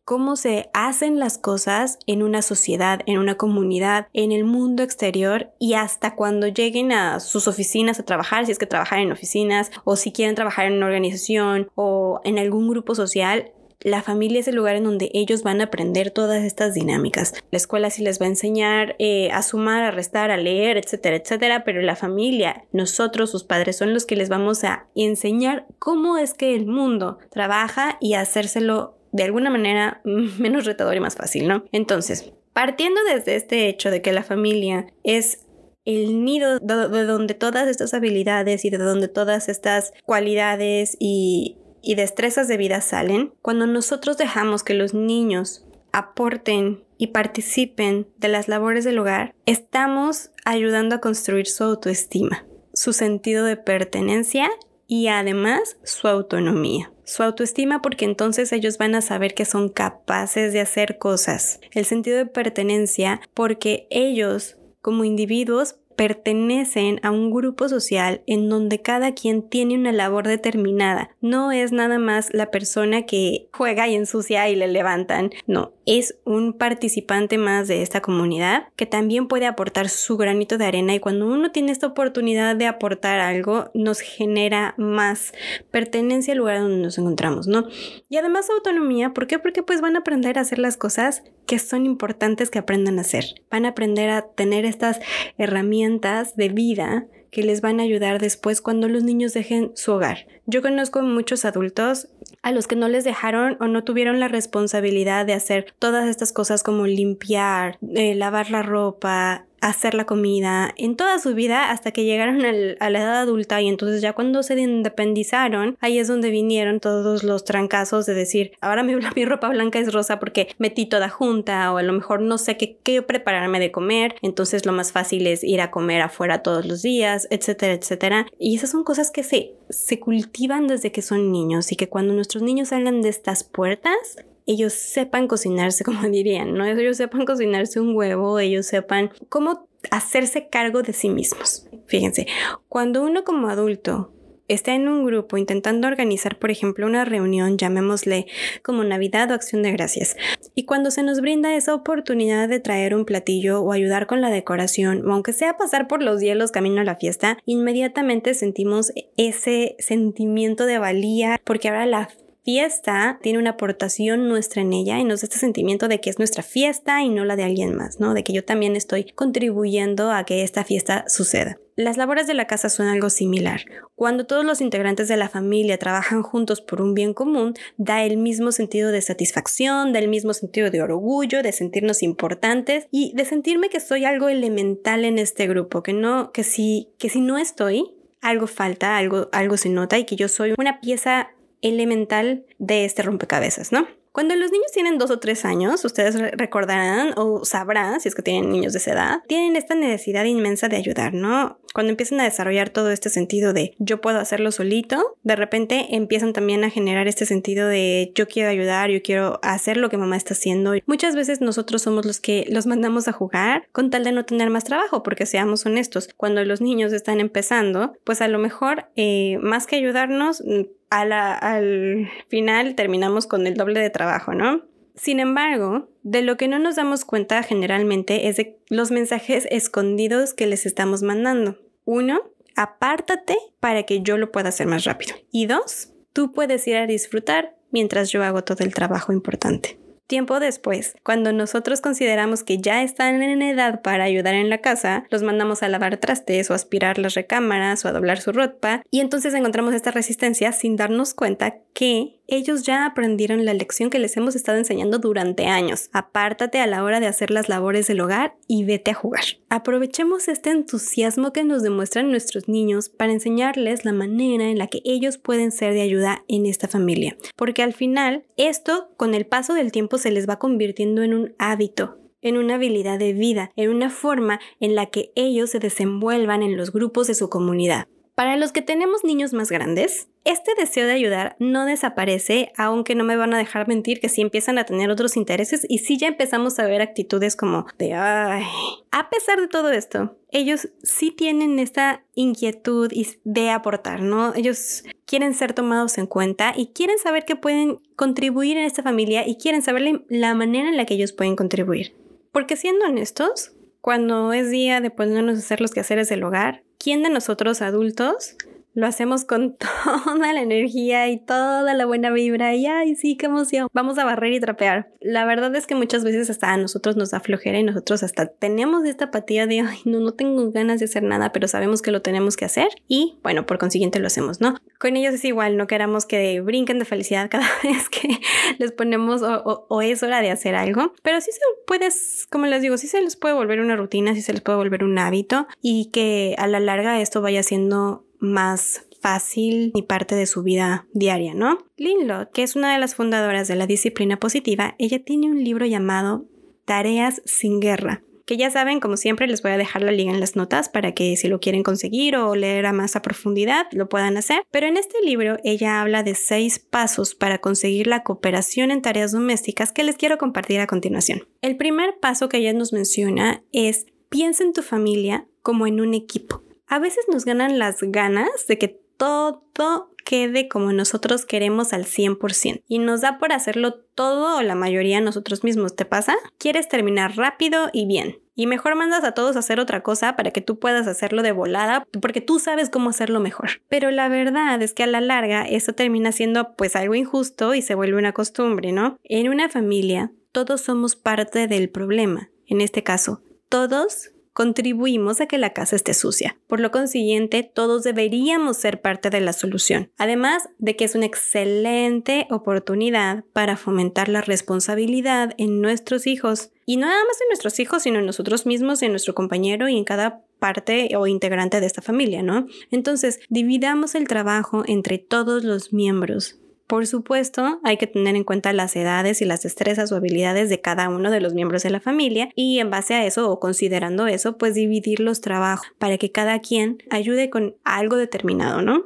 cómo 0.08 0.38
se 0.38 0.70
hacen 0.72 1.20
las 1.20 1.38
cosas 1.38 2.00
en 2.08 2.24
una 2.24 2.42
sociedad, 2.42 3.02
en 3.08 3.18
una 3.18 3.36
comunidad, 3.36 4.08
en 4.14 4.32
el 4.32 4.46
mundo 4.46 4.82
exterior 4.82 5.52
y 5.60 5.74
hasta 5.74 6.16
cuando 6.16 6.48
lleguen 6.48 6.94
a 6.94 7.20
sus 7.20 7.46
oficinas 7.50 8.00
a 8.00 8.06
trabajar, 8.06 8.46
si 8.46 8.54
es 8.54 8.58
que 8.58 8.66
trabajan 8.66 9.00
en 9.00 9.12
oficinas 9.12 9.70
o 9.84 9.98
si 9.98 10.14
quieren 10.14 10.36
trabajar 10.36 10.68
en 10.68 10.76
una 10.76 10.86
organización 10.86 11.70
o 11.76 12.22
en 12.24 12.40
algún 12.40 12.70
grupo 12.70 12.96
social, 12.96 13.52
la 13.82 14.02
familia 14.02 14.40
es 14.40 14.48
el 14.48 14.56
lugar 14.56 14.78
en 14.78 14.86
donde 14.86 15.12
ellos 15.14 15.44
van 15.44 15.60
a 15.60 15.66
aprender 15.66 16.12
todas 16.12 16.42
estas 16.44 16.74
dinámicas. 16.74 17.34
La 17.52 17.58
escuela 17.58 17.90
sí 17.90 18.02
les 18.02 18.20
va 18.20 18.26
a 18.26 18.30
enseñar 18.30 18.96
eh, 19.00 19.30
a 19.32 19.44
sumar, 19.44 19.84
a 19.84 19.92
restar, 19.92 20.32
a 20.32 20.38
leer, 20.38 20.78
etcétera, 20.78 21.18
etcétera, 21.18 21.64
pero 21.66 21.82
la 21.82 21.98
familia, 21.98 22.64
nosotros, 22.72 23.30
sus 23.30 23.44
padres, 23.44 23.78
son 23.78 23.94
los 23.94 24.06
que 24.06 24.16
les 24.16 24.30
vamos 24.30 24.64
a 24.64 24.88
enseñar 24.96 25.68
cómo 25.80 26.18
es 26.18 26.34
que 26.34 26.56
el 26.56 26.66
mundo 26.66 27.20
trabaja 27.30 27.98
y 28.00 28.14
hacérselo 28.14 28.97
de 29.12 29.24
alguna 29.24 29.50
manera 29.50 30.02
menos 30.04 30.66
retador 30.66 30.96
y 30.96 31.00
más 31.00 31.16
fácil, 31.16 31.48
¿no? 31.48 31.66
Entonces, 31.72 32.32
partiendo 32.54 33.00
desde 33.04 33.36
este 33.36 33.68
hecho 33.68 33.92
de 33.92 34.02
que 34.02 34.12
la 34.12 34.24
familia 34.24 34.88
es 35.04 35.46
el 35.86 36.26
nido 36.26 36.60
de 36.60 37.06
donde 37.06 37.34
todas 37.34 37.68
estas 37.70 37.94
habilidades 37.94 38.66
y 38.66 38.70
de 38.70 38.78
donde 38.78 39.08
todas 39.08 39.48
estas 39.48 39.94
cualidades 40.04 40.98
y, 41.00 41.58
y 41.82 41.96
destrezas 41.96 42.50
de 42.50 42.58
vida 42.58 42.82
salen, 42.82 43.34
cuando 43.42 43.68
nosotros 43.68 44.18
dejamos 44.18 44.64
que 44.64 44.74
los 44.74 44.94
niños 44.94 45.66
aporten 45.94 46.84
y 46.98 47.08
participen 47.08 48.08
de 48.18 48.28
las 48.28 48.48
labores 48.48 48.84
del 48.84 49.00
hogar, 49.00 49.34
estamos 49.46 50.32
ayudando 50.44 50.96
a 50.96 51.00
construir 51.00 51.48
su 51.48 51.64
autoestima, 51.64 52.46
su 52.74 52.92
sentido 52.92 53.46
de 53.46 53.56
pertenencia 53.56 54.50
y 54.88 55.08
además 55.08 55.78
su 55.84 56.08
autonomía. 56.08 56.92
Su 57.04 57.24
autoestima 57.24 57.82
porque 57.82 58.06
entonces 58.06 58.52
ellos 58.52 58.78
van 58.78 58.96
a 58.96 59.02
saber 59.02 59.34
que 59.34 59.46
son 59.46 59.70
capaces 59.70 60.54
de 60.54 60.62
hacer 60.62 60.98
cosas. 60.98 61.60
El 61.72 61.86
sentido 61.86 62.18
de 62.18 62.26
pertenencia 62.26 63.22
porque 63.34 63.88
ellos 63.90 64.58
como 64.82 65.04
individuos 65.04 65.78
pertenecen 65.98 67.00
a 67.04 67.12
un 67.12 67.32
grupo 67.32 67.68
social 67.68 68.22
en 68.28 68.48
donde 68.48 68.82
cada 68.82 69.14
quien 69.14 69.42
tiene 69.42 69.76
una 69.76 69.92
labor 69.92 70.28
determinada. 70.28 71.10
No 71.22 71.52
es 71.52 71.72
nada 71.72 71.98
más 71.98 72.34
la 72.34 72.52
persona 72.52 73.06
que 73.06 73.50
juega 73.52 73.88
y 73.88 73.96
ensucia 73.96 74.48
y 74.48 74.56
le 74.56 74.68
levantan. 74.68 75.32
No, 75.48 75.74
es 75.88 76.20
un 76.24 76.54
participante 76.54 77.40
más 77.40 77.68
de 77.68 77.82
esta 77.82 78.02
comunidad 78.02 78.68
que 78.76 78.86
también 78.86 79.28
puede 79.28 79.48
aportar 79.48 79.90
su 79.90 80.18
granito 80.18 80.60
de 80.60 80.66
arena 80.66 80.94
y 80.94 81.00
cuando 81.00 81.26
uno 81.28 81.52
tiene 81.52 81.72
esta 81.72 81.88
oportunidad 81.88 82.56
de 82.56 82.68
aportar 82.68 83.20
algo 83.20 83.72
nos 83.74 84.00
genera 84.00 84.76
más 84.78 85.34
pertenencia 85.72 86.34
al 86.34 86.38
lugar 86.38 86.60
donde 86.60 86.78
nos 86.78 86.98
encontramos, 87.00 87.48
¿no? 87.48 87.68
Y 88.08 88.18
además 88.18 88.50
autonomía, 88.52 89.14
¿por 89.16 89.26
qué? 89.26 89.40
Porque 89.40 89.64
pues 89.64 89.82
van 89.82 89.96
a 89.96 90.00
aprender 90.00 90.38
a 90.38 90.42
hacer 90.42 90.60
las 90.60 90.78
cosas 90.78 91.24
que 91.48 91.58
son 91.58 91.86
importantes 91.86 92.52
que 92.52 92.60
aprendan 92.60 93.00
a 93.00 93.02
hacer. 93.02 93.26
Van 93.50 93.66
a 93.66 93.70
aprender 93.70 94.12
a 94.12 94.28
tener 94.28 94.66
estas 94.66 95.00
herramientas 95.38 96.36
de 96.36 96.50
vida 96.50 97.08
que 97.32 97.44
les 97.44 97.62
van 97.62 97.80
a 97.80 97.84
ayudar 97.84 98.20
después 98.20 98.62
cuando 98.62 98.88
los 98.88 99.04
niños 99.04 99.34
dejen 99.34 99.72
su 99.76 99.94
hogar. 99.94 100.28
Yo 100.46 100.62
conozco 100.62 101.02
muchos 101.02 101.46
adultos 101.46 102.10
a 102.42 102.52
los 102.52 102.68
que 102.68 102.76
no 102.76 102.88
les 102.88 103.04
dejaron 103.04 103.58
o 103.60 103.68
no 103.68 103.84
tuvieron 103.84 104.20
la 104.20 104.28
responsabilidad 104.28 105.26
de 105.26 105.34
hacer 105.34 105.74
todas 105.80 106.08
estas 106.08 106.34
cosas 106.34 106.64
como 106.64 106.88
limpiar, 106.88 107.78
eh, 107.96 108.16
lavar 108.16 108.52
la 108.52 108.64
ropa, 108.64 109.48
hacer 109.62 109.94
la 109.94 110.06
comida 110.06 110.74
en 110.78 110.96
toda 110.96 111.20
su 111.20 111.34
vida 111.34 111.72
hasta 111.72 111.92
que 111.92 112.04
llegaron 112.04 112.46
a 112.80 112.90
la 112.90 113.00
edad 113.00 113.22
adulta 113.22 113.62
y 113.62 113.68
entonces 113.68 114.02
ya 114.02 114.14
cuando 114.14 114.44
se 114.44 114.60
independizaron 114.60 115.78
ahí 115.82 115.98
es 116.00 116.08
donde 116.08 116.30
vinieron 116.30 116.80
todos 116.80 117.24
los 117.24 117.44
trancazos 117.44 118.06
de 118.06 118.14
decir 118.14 118.52
ahora 118.62 118.84
mi, 118.84 118.96
mi 119.16 119.26
ropa 119.26 119.50
blanca 119.50 119.80
es 119.80 119.94
rosa 119.94 120.20
porque 120.20 120.50
metí 120.58 120.86
toda 120.86 121.10
junta 121.10 121.74
o 121.74 121.78
a 121.78 121.84
lo 121.84 121.94
mejor 121.94 122.22
no 122.22 122.38
sé 122.38 122.58
qué, 122.58 122.78
qué 122.84 123.02
prepararme 123.02 123.60
de 123.60 123.72
comer 123.72 124.16
entonces 124.22 124.66
lo 124.66 124.74
más 124.74 124.92
fácil 124.92 125.26
es 125.28 125.44
ir 125.44 125.62
a 125.62 125.72
comer 125.72 126.02
afuera 126.02 126.44
todos 126.44 126.66
los 126.66 126.82
días 126.82 127.28
etcétera 127.32 127.74
etcétera 127.74 128.28
y 128.40 128.56
esas 128.56 128.72
son 128.72 128.84
cosas 128.84 129.12
que 129.12 129.24
se, 129.24 129.54
se 129.70 130.00
cultivan 130.00 130.68
desde 130.68 130.92
que 130.92 131.02
son 131.02 131.32
niños 131.32 131.72
y 131.72 131.76
que 131.76 131.90
cuando 131.90 132.14
nuestros 132.18 132.44
niños 132.44 132.70
salgan 132.70 133.02
de 133.02 133.10
estas 133.10 133.46
puertas 133.46 134.18
ellos 134.48 134.74
sepan 134.74 135.28
cocinarse, 135.28 135.84
como 135.86 136.02
dirían, 136.10 136.54
¿no? 136.56 136.66
Ellos 136.66 136.98
sepan 136.98 137.26
cocinarse 137.26 137.80
un 137.80 137.96
huevo, 137.96 138.40
ellos 138.40 138.66
sepan 138.66 139.12
cómo 139.30 139.68
hacerse 139.92 140.50
cargo 140.50 140.82
de 140.82 140.94
sí 140.94 141.10
mismos. 141.10 141.68
Fíjense, 141.86 142.28
cuando 142.68 143.04
uno 143.04 143.24
como 143.24 143.50
adulto 143.50 144.12
está 144.48 144.74
en 144.76 144.88
un 144.88 145.06
grupo 145.06 145.38
intentando 145.38 145.88
organizar, 145.88 146.38
por 146.38 146.52
ejemplo, 146.52 146.86
una 146.86 147.06
reunión, 147.06 147.58
llamémosle 147.58 148.28
como 148.64 148.84
Navidad 148.84 149.32
o 149.32 149.34
Acción 149.34 149.62
de 149.64 149.72
Gracias, 149.72 150.16
y 150.56 150.66
cuando 150.66 150.92
se 150.92 151.04
nos 151.04 151.22
brinda 151.22 151.56
esa 151.56 151.74
oportunidad 151.74 152.50
de 152.50 152.60
traer 152.60 152.96
un 152.96 153.06
platillo 153.06 153.62
o 153.62 153.72
ayudar 153.72 154.08
con 154.08 154.22
la 154.22 154.30
decoración, 154.30 155.08
o 155.08 155.14
aunque 155.14 155.34
sea 155.34 155.58
pasar 155.58 155.88
por 155.88 156.02
los 156.02 156.22
hielos 156.22 156.52
camino 156.52 156.82
a 156.82 156.86
la 156.86 156.96
fiesta, 156.96 157.38
inmediatamente 157.46 158.34
sentimos 158.34 158.92
ese 159.18 159.76
sentimiento 159.80 160.66
de 160.66 160.80
valía 160.80 161.40
porque 161.44 161.70
ahora 161.70 161.86
la 161.86 162.10
fiesta 162.48 163.20
tiene 163.22 163.40
una 163.40 163.50
aportación 163.50 164.30
nuestra 164.30 164.62
en 164.62 164.72
ella 164.72 164.98
y 165.00 165.04
nos 165.04 165.20
da 165.20 165.26
este 165.26 165.38
sentimiento 165.38 165.90
de 165.90 166.00
que 166.00 166.10
es 166.10 166.18
nuestra 166.18 166.44
fiesta 166.44 167.04
y 167.04 167.10
no 167.10 167.26
la 167.26 167.36
de 167.36 167.44
alguien 167.44 167.76
más, 167.76 168.00
¿no? 168.00 168.14
De 168.14 168.24
que 168.24 168.32
yo 168.32 168.46
también 168.46 168.78
estoy 168.78 169.04
contribuyendo 169.04 170.14
a 170.14 170.24
que 170.24 170.44
esta 170.44 170.64
fiesta 170.64 171.04
suceda. 171.10 171.60
Las 171.76 171.98
labores 171.98 172.26
de 172.26 172.36
la 172.36 172.48
casa 172.48 172.70
son 172.70 172.88
algo 172.88 173.10
similar. 173.10 173.66
Cuando 173.96 174.26
todos 174.26 174.46
los 174.46 174.62
integrantes 174.62 175.10
de 175.10 175.18
la 175.18 175.28
familia 175.28 175.78
trabajan 175.78 176.24
juntos 176.24 176.62
por 176.62 176.82
un 176.82 176.94
bien 176.94 177.14
común, 177.14 177.54
da 177.76 178.06
el 178.06 178.16
mismo 178.16 178.54
sentido 178.54 178.94
de 178.94 179.02
satisfacción, 179.02 179.92
da 179.92 180.00
el 180.00 180.08
mismo 180.08 180.34
sentido 180.34 180.72
de 180.72 180.82
orgullo, 180.82 181.44
de 181.44 181.52
sentirnos 181.52 182.02
importantes 182.02 182.88
y 182.92 183.12
de 183.14 183.26
sentirme 183.26 183.68
que 183.68 183.82
soy 183.82 184.06
algo 184.06 184.30
elemental 184.30 185.04
en 185.04 185.20
este 185.20 185.48
grupo, 185.48 185.84
que 185.84 185.92
no, 185.92 186.32
que 186.32 186.46
si, 186.46 186.88
que 186.98 187.10
si 187.10 187.20
no 187.20 187.38
estoy, 187.38 187.94
algo 188.22 188.48
falta, 188.48 188.98
algo, 188.98 189.28
algo 189.34 189.58
se 189.58 189.70
nota 189.70 189.98
y 189.98 190.06
que 190.06 190.16
yo 190.16 190.30
soy 190.30 190.54
una 190.58 190.80
pieza 190.80 191.32
elemental 191.62 192.46
de 192.60 192.86
este 192.86 193.02
rompecabezas, 193.04 193.72
¿no? 193.72 193.88
Cuando 194.18 194.36
los 194.36 194.52
niños 194.52 194.72
tienen 194.74 194.98
dos 194.98 195.12
o 195.12 195.20
tres 195.20 195.46
años, 195.46 195.86
ustedes 195.86 196.20
recordarán 196.36 197.14
o 197.18 197.46
sabrán, 197.46 198.02
si 198.02 198.10
es 198.10 198.16
que 198.16 198.24
tienen 198.24 198.50
niños 198.50 198.74
de 198.74 198.80
esa 198.80 198.94
edad, 198.94 199.20
tienen 199.28 199.56
esta 199.56 199.76
necesidad 199.76 200.26
inmensa 200.26 200.70
de 200.70 200.76
ayudar, 200.76 201.14
¿no? 201.14 201.60
Cuando 201.72 201.92
empiezan 201.92 202.20
a 202.20 202.24
desarrollar 202.24 202.72
todo 202.72 202.90
este 202.90 203.12
sentido 203.12 203.54
de 203.54 203.76
yo 203.78 204.02
puedo 204.02 204.18
hacerlo 204.18 204.52
solito, 204.52 205.16
de 205.22 205.36
repente 205.36 205.96
empiezan 205.96 206.34
también 206.34 206.64
a 206.64 206.72
generar 206.72 207.08
este 207.08 207.28
sentido 207.28 207.68
de 207.68 208.12
yo 208.16 208.28
quiero 208.28 208.50
ayudar, 208.50 208.90
yo 208.90 209.04
quiero 209.04 209.40
hacer 209.44 209.78
lo 209.78 209.92
que 209.92 210.00
mamá 210.00 210.18
está 210.18 210.34
haciendo. 210.34 210.74
Muchas 210.88 211.16
veces 211.16 211.40
nosotros 211.40 211.84
somos 211.84 212.04
los 212.04 212.20
que 212.20 212.48
los 212.50 212.66
mandamos 212.66 213.08
a 213.08 213.12
jugar 213.12 213.68
con 213.72 213.92
tal 213.92 214.04
de 214.04 214.14
no 214.14 214.26
tener 214.26 214.50
más 214.50 214.64
trabajo, 214.64 215.04
porque 215.04 215.28
seamos 215.28 215.64
honestos, 215.68 216.10
cuando 216.18 216.44
los 216.44 216.60
niños 216.60 216.92
están 216.92 217.20
empezando, 217.20 217.94
pues 218.04 218.22
a 218.22 218.28
lo 218.28 218.40
mejor 218.40 218.90
eh, 218.96 219.38
más 219.44 219.68
que 219.68 219.76
ayudarnos, 219.76 220.42
al 220.90 222.10
final 222.28 222.76
terminamos 222.76 223.28
con 223.28 223.48
el 223.48 223.56
doble 223.56 223.80
de 223.80 223.90
trabajo, 223.90 224.34
¿no? 224.34 224.64
Sin 224.96 225.20
embargo, 225.20 225.90
de 226.02 226.24
lo 226.24 226.38
que 226.38 226.48
no 226.48 226.58
nos 226.58 226.76
damos 226.76 227.06
cuenta 227.06 227.44
generalmente 227.44 228.28
es 228.28 228.38
de 228.38 228.58
los 228.70 228.90
mensajes 228.90 229.48
escondidos 229.52 230.34
que 230.34 230.48
les 230.48 230.66
estamos 230.66 231.04
mandando. 231.04 231.58
Uno, 231.86 232.22
apártate 232.56 233.38
para 233.60 233.84
que 233.84 234.02
yo 234.02 234.18
lo 234.18 234.32
pueda 234.32 234.50
hacer 234.50 234.66
más 234.66 234.86
rápido. 234.86 235.16
Y 235.32 235.46
dos, 235.46 235.94
tú 236.14 236.34
puedes 236.34 236.68
ir 236.68 236.78
a 236.78 236.88
disfrutar 236.88 237.56
mientras 237.72 238.10
yo 238.10 238.24
hago 238.24 238.44
todo 238.44 238.64
el 238.64 238.74
trabajo 238.74 239.14
importante. 239.14 239.78
Tiempo 240.08 240.40
después, 240.40 240.96
cuando 241.04 241.34
nosotros 241.34 241.82
consideramos 241.82 242.46
que 242.46 242.60
ya 242.60 242.82
están 242.82 243.22
en 243.22 243.42
edad 243.42 243.82
para 243.82 244.06
ayudar 244.06 244.36
en 244.36 244.50
la 244.50 244.60
casa, 244.60 245.06
los 245.10 245.22
mandamos 245.22 245.64
a 245.64 245.68
lavar 245.68 245.98
trastes 245.98 246.50
o 246.50 246.54
aspirar 246.54 246.98
las 246.98 247.14
recámaras 247.14 247.84
o 247.84 247.90
a 247.90 247.92
doblar 247.92 248.22
su 248.22 248.32
ropa 248.32 248.84
y 248.90 249.02
entonces 249.02 249.34
encontramos 249.34 249.74
esta 249.74 249.92
resistencia 249.92 250.54
sin 250.54 250.78
darnos 250.78 251.14
cuenta 251.14 251.58
que 251.74 252.17
ellos 252.28 252.64
ya 252.64 252.86
aprendieron 252.86 253.46
la 253.46 253.54
lección 253.54 253.90
que 253.90 254.00
les 254.00 254.16
hemos 254.18 254.36
estado 254.36 254.58
enseñando 254.58 255.00
durante 255.00 255.46
años. 255.46 255.90
Apártate 255.94 256.60
a 256.60 256.68
la 256.68 256.84
hora 256.84 257.00
de 257.00 257.08
hacer 257.08 257.32
las 257.32 257.50
labores 257.50 257.88
del 257.88 258.02
hogar 258.02 258.36
y 258.48 258.66
vete 258.66 258.92
a 258.92 258.96
jugar. 258.96 259.24
Aprovechemos 259.50 260.28
este 260.28 260.52
entusiasmo 260.52 261.34
que 261.34 261.44
nos 261.44 261.64
demuestran 261.64 262.12
nuestros 262.12 262.48
niños 262.48 262.90
para 262.90 263.14
enseñarles 263.14 263.86
la 263.86 263.94
manera 263.94 264.50
en 264.50 264.58
la 264.58 264.68
que 264.68 264.82
ellos 264.84 265.18
pueden 265.18 265.52
ser 265.52 265.74
de 265.74 265.82
ayuda 265.82 266.24
en 266.28 266.46
esta 266.46 266.68
familia. 266.68 267.18
Porque 267.36 267.64
al 267.64 267.74
final, 267.74 268.26
esto 268.36 268.90
con 268.98 269.14
el 269.14 269.26
paso 269.26 269.54
del 269.54 269.72
tiempo 269.72 269.98
se 269.98 270.12
les 270.12 270.28
va 270.28 270.40
convirtiendo 270.40 271.04
en 271.04 271.14
un 271.14 271.36
hábito 271.40 271.98
en 272.22 272.36
una 272.36 272.56
habilidad 272.56 273.00
de 273.00 273.14
vida, 273.14 273.52
en 273.56 273.70
una 273.70 273.90
forma 273.90 274.40
en 274.60 274.76
la 274.76 274.88
que 274.88 275.12
ellos 275.16 275.52
se 275.52 275.60
desenvuelvan 275.60 276.44
en 276.44 276.58
los 276.58 276.74
grupos 276.74 277.08
de 277.08 277.14
su 277.14 277.30
comunidad. 277.30 277.88
Para 278.18 278.36
los 278.36 278.52
que 278.52 278.64
tenemos 278.64 279.04
niños 279.04 279.34
más 279.34 279.52
grandes, 279.52 280.08
este 280.26 280.56
deseo 280.58 280.88
de 280.88 280.94
ayudar 280.94 281.36
no 281.38 281.68
desaparece, 281.68 282.52
aunque 282.58 282.96
no 282.96 283.04
me 283.04 283.16
van 283.16 283.32
a 283.36 283.38
dejar 283.38 283.68
mentir 283.68 284.00
que 284.00 284.10
sí 284.10 284.22
empiezan 284.22 284.58
a 284.58 284.64
tener 284.64 284.90
otros 284.90 285.18
intereses 285.18 285.68
y 285.70 285.78
sí 285.78 286.00
ya 286.00 286.08
empezamos 286.08 286.58
a 286.58 286.66
ver 286.66 286.82
actitudes 286.82 287.36
como 287.36 287.68
de 287.78 287.94
ay. 287.94 288.44
A 288.90 289.12
pesar 289.12 289.40
de 289.40 289.48
todo 289.48 289.70
esto, 289.70 290.18
ellos 290.32 290.70
sí 290.82 291.12
tienen 291.12 291.60
esta 291.60 292.04
inquietud 292.16 292.92
de 293.24 293.50
aportar, 293.52 294.02
¿no? 294.02 294.34
Ellos 294.34 294.84
quieren 295.06 295.36
ser 295.36 295.54
tomados 295.54 296.00
en 296.00 296.08
cuenta 296.08 296.54
y 296.58 296.74
quieren 296.74 296.98
saber 296.98 297.24
que 297.24 297.36
pueden 297.36 297.82
contribuir 297.96 298.58
en 298.58 298.64
esta 298.64 298.82
familia 298.82 299.28
y 299.28 299.36
quieren 299.36 299.62
saber 299.62 300.06
la 300.10 300.34
manera 300.34 300.70
en 300.70 300.78
la 300.78 300.88
que 300.88 300.96
ellos 300.96 301.14
pueden 301.14 301.36
contribuir. 301.36 301.96
Porque 302.32 302.56
siendo 302.56 302.88
honestos, 302.88 303.52
cuando 303.80 304.34
es 304.34 304.50
día 304.50 304.82
de 304.82 304.90
ponernos 304.90 305.36
a 305.36 305.40
hacer 305.40 305.62
los 305.62 305.70
quehaceres 305.70 306.10
del 306.10 306.24
hogar, 306.24 306.64
¿quién 306.78 307.04
de 307.04 307.10
nosotros 307.10 307.62
adultos 307.62 308.36
lo 308.78 308.86
hacemos 308.86 309.26
con 309.26 309.58
toda 310.06 310.34
la 310.34 310.40
energía 310.40 311.10
y 311.10 311.18
toda 311.18 311.74
la 311.74 311.88
buena 311.88 312.12
vibra 312.12 312.54
y 312.54 312.68
ay, 312.68 312.96
sí, 312.96 313.18
qué 313.18 313.26
emoción. 313.26 313.70
Vamos 313.74 313.98
a 313.98 314.06
barrer 314.06 314.34
y 314.34 314.40
trapear. 314.40 314.92
La 315.02 315.26
verdad 315.26 315.56
es 315.56 315.66
que 315.66 315.74
muchas 315.74 316.04
veces 316.04 316.30
hasta 316.30 316.54
a 316.54 316.58
nosotros 316.58 316.96
nos 316.96 317.10
da 317.10 317.20
flojera 317.20 317.58
y 317.58 317.64
nosotros 317.64 318.04
hasta 318.04 318.28
tenemos 318.28 318.86
esta 318.86 319.06
apatía 319.06 319.48
de 319.48 319.62
ay, 319.62 319.80
no, 319.86 320.00
no 320.00 320.14
tengo 320.14 320.52
ganas 320.52 320.78
de 320.78 320.86
hacer 320.86 321.02
nada, 321.02 321.32
pero 321.32 321.48
sabemos 321.48 321.82
que 321.82 321.90
lo 321.90 322.04
tenemos 322.04 322.38
que 322.38 322.46
hacer 322.46 322.68
y 322.88 323.18
bueno, 323.24 323.48
por 323.48 323.58
consiguiente 323.58 323.98
lo 323.98 324.06
hacemos, 324.06 324.42
¿no? 324.42 324.58
Con 324.78 324.96
ellos 324.96 325.16
es 325.16 325.26
igual, 325.26 325.58
no 325.58 325.66
queramos 325.66 326.06
que 326.06 326.40
brinquen 326.42 326.78
de 326.78 326.86
felicidad 326.86 327.32
cada 327.32 327.48
vez 327.64 327.90
que 327.90 328.20
les 328.60 328.72
ponemos 328.74 329.24
o, 329.24 329.66
o 329.68 329.82
es 329.82 330.04
hora 330.04 330.22
de 330.22 330.30
hacer 330.30 330.54
algo, 330.54 330.94
pero 331.02 331.20
sí 331.20 331.32
se 331.32 331.40
puede, 331.66 331.90
como 332.30 332.46
les 332.46 332.62
digo, 332.62 332.78
sí 332.78 332.86
se 332.86 333.02
les 333.02 333.16
puede 333.16 333.34
volver 333.34 333.60
una 333.60 333.76
rutina, 333.76 334.14
sí 334.14 334.22
se 334.22 334.34
les 334.34 334.42
puede 334.42 334.60
volver 334.60 334.84
un 334.84 335.00
hábito 335.00 335.48
y 335.64 335.90
que 335.92 336.36
a 336.38 336.46
la 336.46 336.60
larga 336.60 337.02
esto 337.02 337.24
vaya 337.24 337.42
siendo 337.42 338.07
más 338.20 338.88
fácil 339.02 339.72
y 339.76 339.84
parte 339.84 340.16
de 340.16 340.26
su 340.26 340.44
vida 340.44 340.88
diaria, 340.94 341.34
¿no? 341.34 341.60
Linlot, 341.78 342.32
que 342.32 342.44
es 342.44 342.56
una 342.56 342.74
de 342.74 342.80
las 342.80 342.96
fundadoras 342.96 343.48
de 343.48 343.56
la 343.56 343.68
disciplina 343.68 344.18
positiva, 344.18 344.76
ella 344.80 345.04
tiene 345.04 345.28
un 345.28 345.44
libro 345.44 345.66
llamado 345.66 346.26
Tareas 346.66 347.22
sin 347.26 347.60
guerra, 347.60 348.04
que 348.28 348.36
ya 348.36 348.52
saben, 348.52 348.82
como 348.82 348.98
siempre, 348.98 349.26
les 349.26 349.42
voy 349.42 349.54
a 349.54 349.58
dejar 349.58 349.84
la 349.84 349.94
liga 349.94 350.12
en 350.12 350.20
las 350.20 350.36
notas 350.36 350.68
para 350.68 350.92
que 350.92 351.16
si 351.16 351.30
lo 351.30 351.40
quieren 351.40 351.64
conseguir 351.64 352.18
o 352.18 352.36
leer 352.36 352.66
a 352.66 352.74
más 352.74 352.98
a 352.98 353.02
profundidad, 353.02 353.68
lo 353.72 353.88
puedan 353.88 354.18
hacer. 354.18 354.44
Pero 354.52 354.68
en 354.68 354.76
este 354.76 355.02
libro 355.02 355.38
ella 355.46 355.80
habla 355.80 356.04
de 356.04 356.14
seis 356.14 356.60
pasos 356.60 357.16
para 357.16 357.38
conseguir 357.38 357.88
la 357.88 358.04
cooperación 358.04 358.70
en 358.70 358.82
tareas 358.82 359.14
domésticas 359.14 359.72
que 359.72 359.86
les 359.86 359.96
quiero 359.96 360.18
compartir 360.18 360.60
a 360.60 360.68
continuación. 360.68 361.26
El 361.42 361.56
primer 361.56 362.00
paso 362.02 362.28
que 362.28 362.40
ella 362.40 362.52
nos 362.52 362.74
menciona 362.74 363.44
es 363.54 363.86
piensa 364.10 364.44
en 364.44 364.52
tu 364.52 364.62
familia 364.62 365.26
como 365.42 365.66
en 365.66 365.80
un 365.80 365.94
equipo 365.94 366.44
a 366.68 366.80
veces 366.80 367.06
nos 367.12 367.26
ganan 367.26 367.60
las 367.60 367.78
ganas 367.82 368.48
de 368.48 368.58
que 368.58 368.80
todo 368.98 369.92
quede 370.08 370.48
como 370.48 370.72
nosotros 370.72 371.26
queremos 371.26 371.74
al 371.74 371.86
100% 371.86 372.64
y 372.68 372.80
nos 372.80 373.02
da 373.02 373.18
por 373.18 373.34
hacerlo 373.34 373.74
todo 373.74 374.38
o 374.38 374.42
la 374.42 374.56
mayoría 374.56 375.02
nosotros 375.02 375.44
mismos. 375.44 375.76
¿Te 375.76 375.84
pasa? 375.84 376.16
Quieres 376.38 376.70
terminar 376.70 377.18
rápido 377.18 377.70
y 377.74 377.86
bien. 377.88 378.20
Y 378.34 378.48
mejor 378.48 378.76
mandas 378.76 379.04
a 379.04 379.14
todos 379.14 379.36
a 379.36 379.40
hacer 379.40 379.60
otra 379.60 379.84
cosa 379.84 380.16
para 380.16 380.32
que 380.32 380.42
tú 380.42 380.60
puedas 380.60 380.88
hacerlo 380.88 381.24
de 381.24 381.34
volada 381.34 381.86
porque 382.02 382.22
tú 382.22 382.40
sabes 382.40 382.70
cómo 382.70 382.92
hacerlo 382.92 383.20
mejor. 383.20 383.62
Pero 383.68 383.92
la 383.92 384.08
verdad 384.08 384.62
es 384.62 384.74
que 384.74 384.84
a 384.84 384.88
la 384.88 385.02
larga 385.02 385.44
eso 385.44 385.74
termina 385.74 386.12
siendo 386.12 386.56
pues 386.56 386.76
algo 386.76 386.96
injusto 386.96 387.54
y 387.54 387.62
se 387.62 387.76
vuelve 387.76 387.98
una 387.98 388.14
costumbre, 388.14 388.72
¿no? 388.72 388.98
En 389.04 389.28
una 389.28 389.50
familia 389.50 390.12
todos 390.32 390.62
somos 390.62 390.96
parte 390.96 391.48
del 391.48 391.70
problema. 391.70 392.30
En 392.46 392.62
este 392.62 392.84
caso, 392.84 393.24
todos 393.50 394.12
contribuimos 394.38 395.20
a 395.20 395.26
que 395.26 395.40
la 395.40 395.52
casa 395.52 395.76
esté 395.76 395.96
sucia. 395.96 396.38
Por 396.46 396.60
lo 396.60 396.70
consiguiente, 396.70 397.42
todos 397.42 397.82
deberíamos 397.82 398.58
ser 398.58 398.82
parte 398.82 399.10
de 399.10 399.20
la 399.20 399.34
solución. 399.34 399.90
Además 399.98 400.48
de 400.60 400.76
que 400.76 400.86
es 400.86 400.94
una 400.94 401.08
excelente 401.08 402.28
oportunidad 402.30 403.24
para 403.34 403.58
fomentar 403.58 404.10
la 404.10 404.22
responsabilidad 404.22 405.34
en 405.40 405.60
nuestros 405.60 406.06
hijos. 406.06 406.52
Y 406.68 406.78
no 406.78 406.86
nada 406.86 407.04
más 407.04 407.20
en 407.20 407.30
nuestros 407.30 407.60
hijos, 407.60 407.82
sino 407.82 407.98
en 407.98 408.06
nosotros 408.06 408.46
mismos, 408.46 408.84
en 408.84 408.92
nuestro 408.92 409.16
compañero 409.16 409.70
y 409.70 409.76
en 409.76 409.86
cada 409.86 410.22
parte 410.38 410.96
o 410.96 411.08
integrante 411.08 411.60
de 411.60 411.66
esta 411.66 411.82
familia, 411.82 412.22
¿no? 412.22 412.46
Entonces, 412.70 413.20
dividamos 413.30 413.96
el 413.96 414.08
trabajo 414.08 414.66
entre 414.68 415.00
todos 415.00 415.44
los 415.44 415.74
miembros. 415.74 416.38
Por 416.68 416.86
supuesto, 416.86 417.62
hay 417.64 417.78
que 417.78 417.88
tener 417.88 418.18
en 418.18 418.26
cuenta 418.26 418.52
las 418.52 418.76
edades 418.76 419.22
y 419.22 419.26
las 419.26 419.42
destrezas 419.42 419.90
o 419.92 419.96
habilidades 419.96 420.50
de 420.50 420.60
cada 420.60 420.90
uno 420.90 421.10
de 421.10 421.22
los 421.22 421.34
miembros 421.34 421.64
de 421.64 421.70
la 421.70 421.80
familia 421.80 422.30
y 422.36 422.60
en 422.60 422.70
base 422.70 422.94
a 422.94 423.06
eso 423.06 423.32
o 423.32 423.40
considerando 423.40 424.06
eso, 424.06 424.38
pues 424.38 424.54
dividir 424.54 425.00
los 425.00 425.22
trabajos 425.22 425.68
para 425.80 425.98
que 425.98 426.12
cada 426.12 426.40
quien 426.40 426.80
ayude 426.90 427.30
con 427.30 427.56
algo 427.64 427.96
determinado, 427.96 428.62
¿no? 428.62 428.84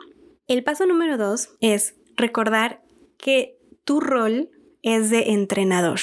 El 0.48 0.64
paso 0.64 0.86
número 0.86 1.18
dos 1.18 1.56
es 1.60 1.96
recordar 2.18 2.84
que 3.18 3.58
tu 3.84 4.00
rol 4.00 4.52
es 4.84 5.10
de 5.10 5.32
entrenador. 5.32 6.00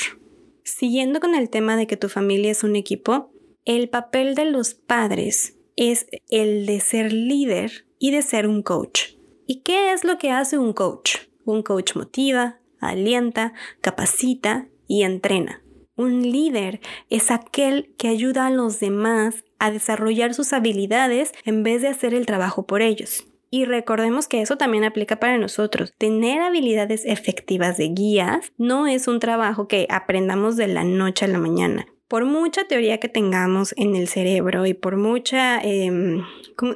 Siguiendo 0.64 1.20
con 1.20 1.36
el 1.36 1.48
tema 1.48 1.76
de 1.76 1.86
que 1.86 1.96
tu 1.96 2.08
familia 2.08 2.50
es 2.50 2.64
un 2.64 2.74
equipo, 2.74 3.30
el 3.64 3.88
papel 3.88 4.34
de 4.34 4.46
los 4.46 4.74
padres 4.74 5.56
es 5.76 6.08
el 6.28 6.66
de 6.66 6.80
ser 6.80 7.12
líder 7.12 7.86
y 8.00 8.10
de 8.10 8.22
ser 8.22 8.48
un 8.48 8.62
coach. 8.62 9.12
¿Y 9.46 9.62
qué 9.62 9.92
es 9.92 10.02
lo 10.02 10.18
que 10.18 10.32
hace 10.32 10.58
un 10.58 10.72
coach? 10.72 11.27
Un 11.48 11.62
coach 11.62 11.96
motiva, 11.96 12.58
alienta, 12.78 13.54
capacita 13.80 14.66
y 14.86 15.04
entrena. 15.04 15.62
Un 15.96 16.20
líder 16.20 16.78
es 17.08 17.30
aquel 17.30 17.94
que 17.96 18.08
ayuda 18.08 18.46
a 18.46 18.50
los 18.50 18.80
demás 18.80 19.46
a 19.58 19.70
desarrollar 19.70 20.34
sus 20.34 20.52
habilidades 20.52 21.32
en 21.46 21.62
vez 21.62 21.80
de 21.80 21.88
hacer 21.88 22.12
el 22.12 22.26
trabajo 22.26 22.66
por 22.66 22.82
ellos. 22.82 23.24
Y 23.50 23.64
recordemos 23.64 24.28
que 24.28 24.42
eso 24.42 24.58
también 24.58 24.84
aplica 24.84 25.20
para 25.20 25.38
nosotros. 25.38 25.94
Tener 25.96 26.42
habilidades 26.42 27.06
efectivas 27.06 27.78
de 27.78 27.88
guías 27.94 28.52
no 28.58 28.86
es 28.86 29.08
un 29.08 29.18
trabajo 29.18 29.68
que 29.68 29.86
aprendamos 29.88 30.58
de 30.58 30.68
la 30.68 30.84
noche 30.84 31.24
a 31.24 31.28
la 31.28 31.38
mañana. 31.38 31.86
Por 32.08 32.24
mucha 32.24 32.64
teoría 32.64 32.98
que 32.98 33.08
tengamos 33.08 33.74
en 33.76 33.94
el 33.94 34.08
cerebro 34.08 34.64
y 34.64 34.72
por 34.72 34.96
mucha 34.96 35.60
em, 35.60 36.24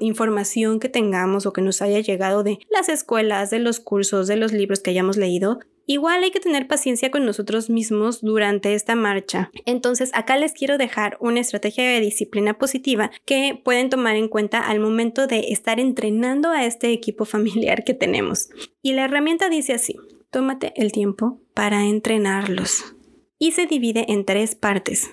información 0.00 0.78
que 0.78 0.90
tengamos 0.90 1.46
o 1.46 1.52
que 1.54 1.62
nos 1.62 1.80
haya 1.80 2.00
llegado 2.00 2.42
de 2.42 2.58
las 2.70 2.90
escuelas, 2.90 3.48
de 3.50 3.58
los 3.58 3.80
cursos, 3.80 4.26
de 4.26 4.36
los 4.36 4.52
libros 4.52 4.80
que 4.80 4.90
hayamos 4.90 5.16
leído, 5.16 5.60
Igual 5.84 6.22
hay 6.22 6.30
que 6.30 6.40
tener 6.40 6.68
paciencia 6.68 7.10
con 7.10 7.26
nosotros 7.26 7.68
mismos 7.68 8.20
durante 8.20 8.74
esta 8.74 8.94
marcha. 8.94 9.50
Entonces 9.66 10.10
acá 10.14 10.36
les 10.36 10.52
quiero 10.52 10.78
dejar 10.78 11.16
una 11.20 11.40
estrategia 11.40 11.84
de 11.84 12.00
disciplina 12.00 12.56
positiva 12.56 13.10
que 13.24 13.60
pueden 13.64 13.90
tomar 13.90 14.14
en 14.14 14.28
cuenta 14.28 14.60
al 14.60 14.78
momento 14.78 15.26
de 15.26 15.40
estar 15.48 15.80
entrenando 15.80 16.50
a 16.50 16.64
este 16.64 16.92
equipo 16.92 17.24
familiar 17.26 17.82
que 17.84 17.94
tenemos. 17.94 18.48
Y 18.80 18.92
la 18.92 19.04
herramienta 19.04 19.48
dice 19.48 19.72
así, 19.72 19.96
tómate 20.30 20.72
el 20.76 20.92
tiempo 20.92 21.40
para 21.52 21.84
entrenarlos. 21.84 22.94
Y 23.38 23.50
se 23.52 23.66
divide 23.66 24.06
en 24.08 24.24
tres 24.24 24.54
partes. 24.54 25.10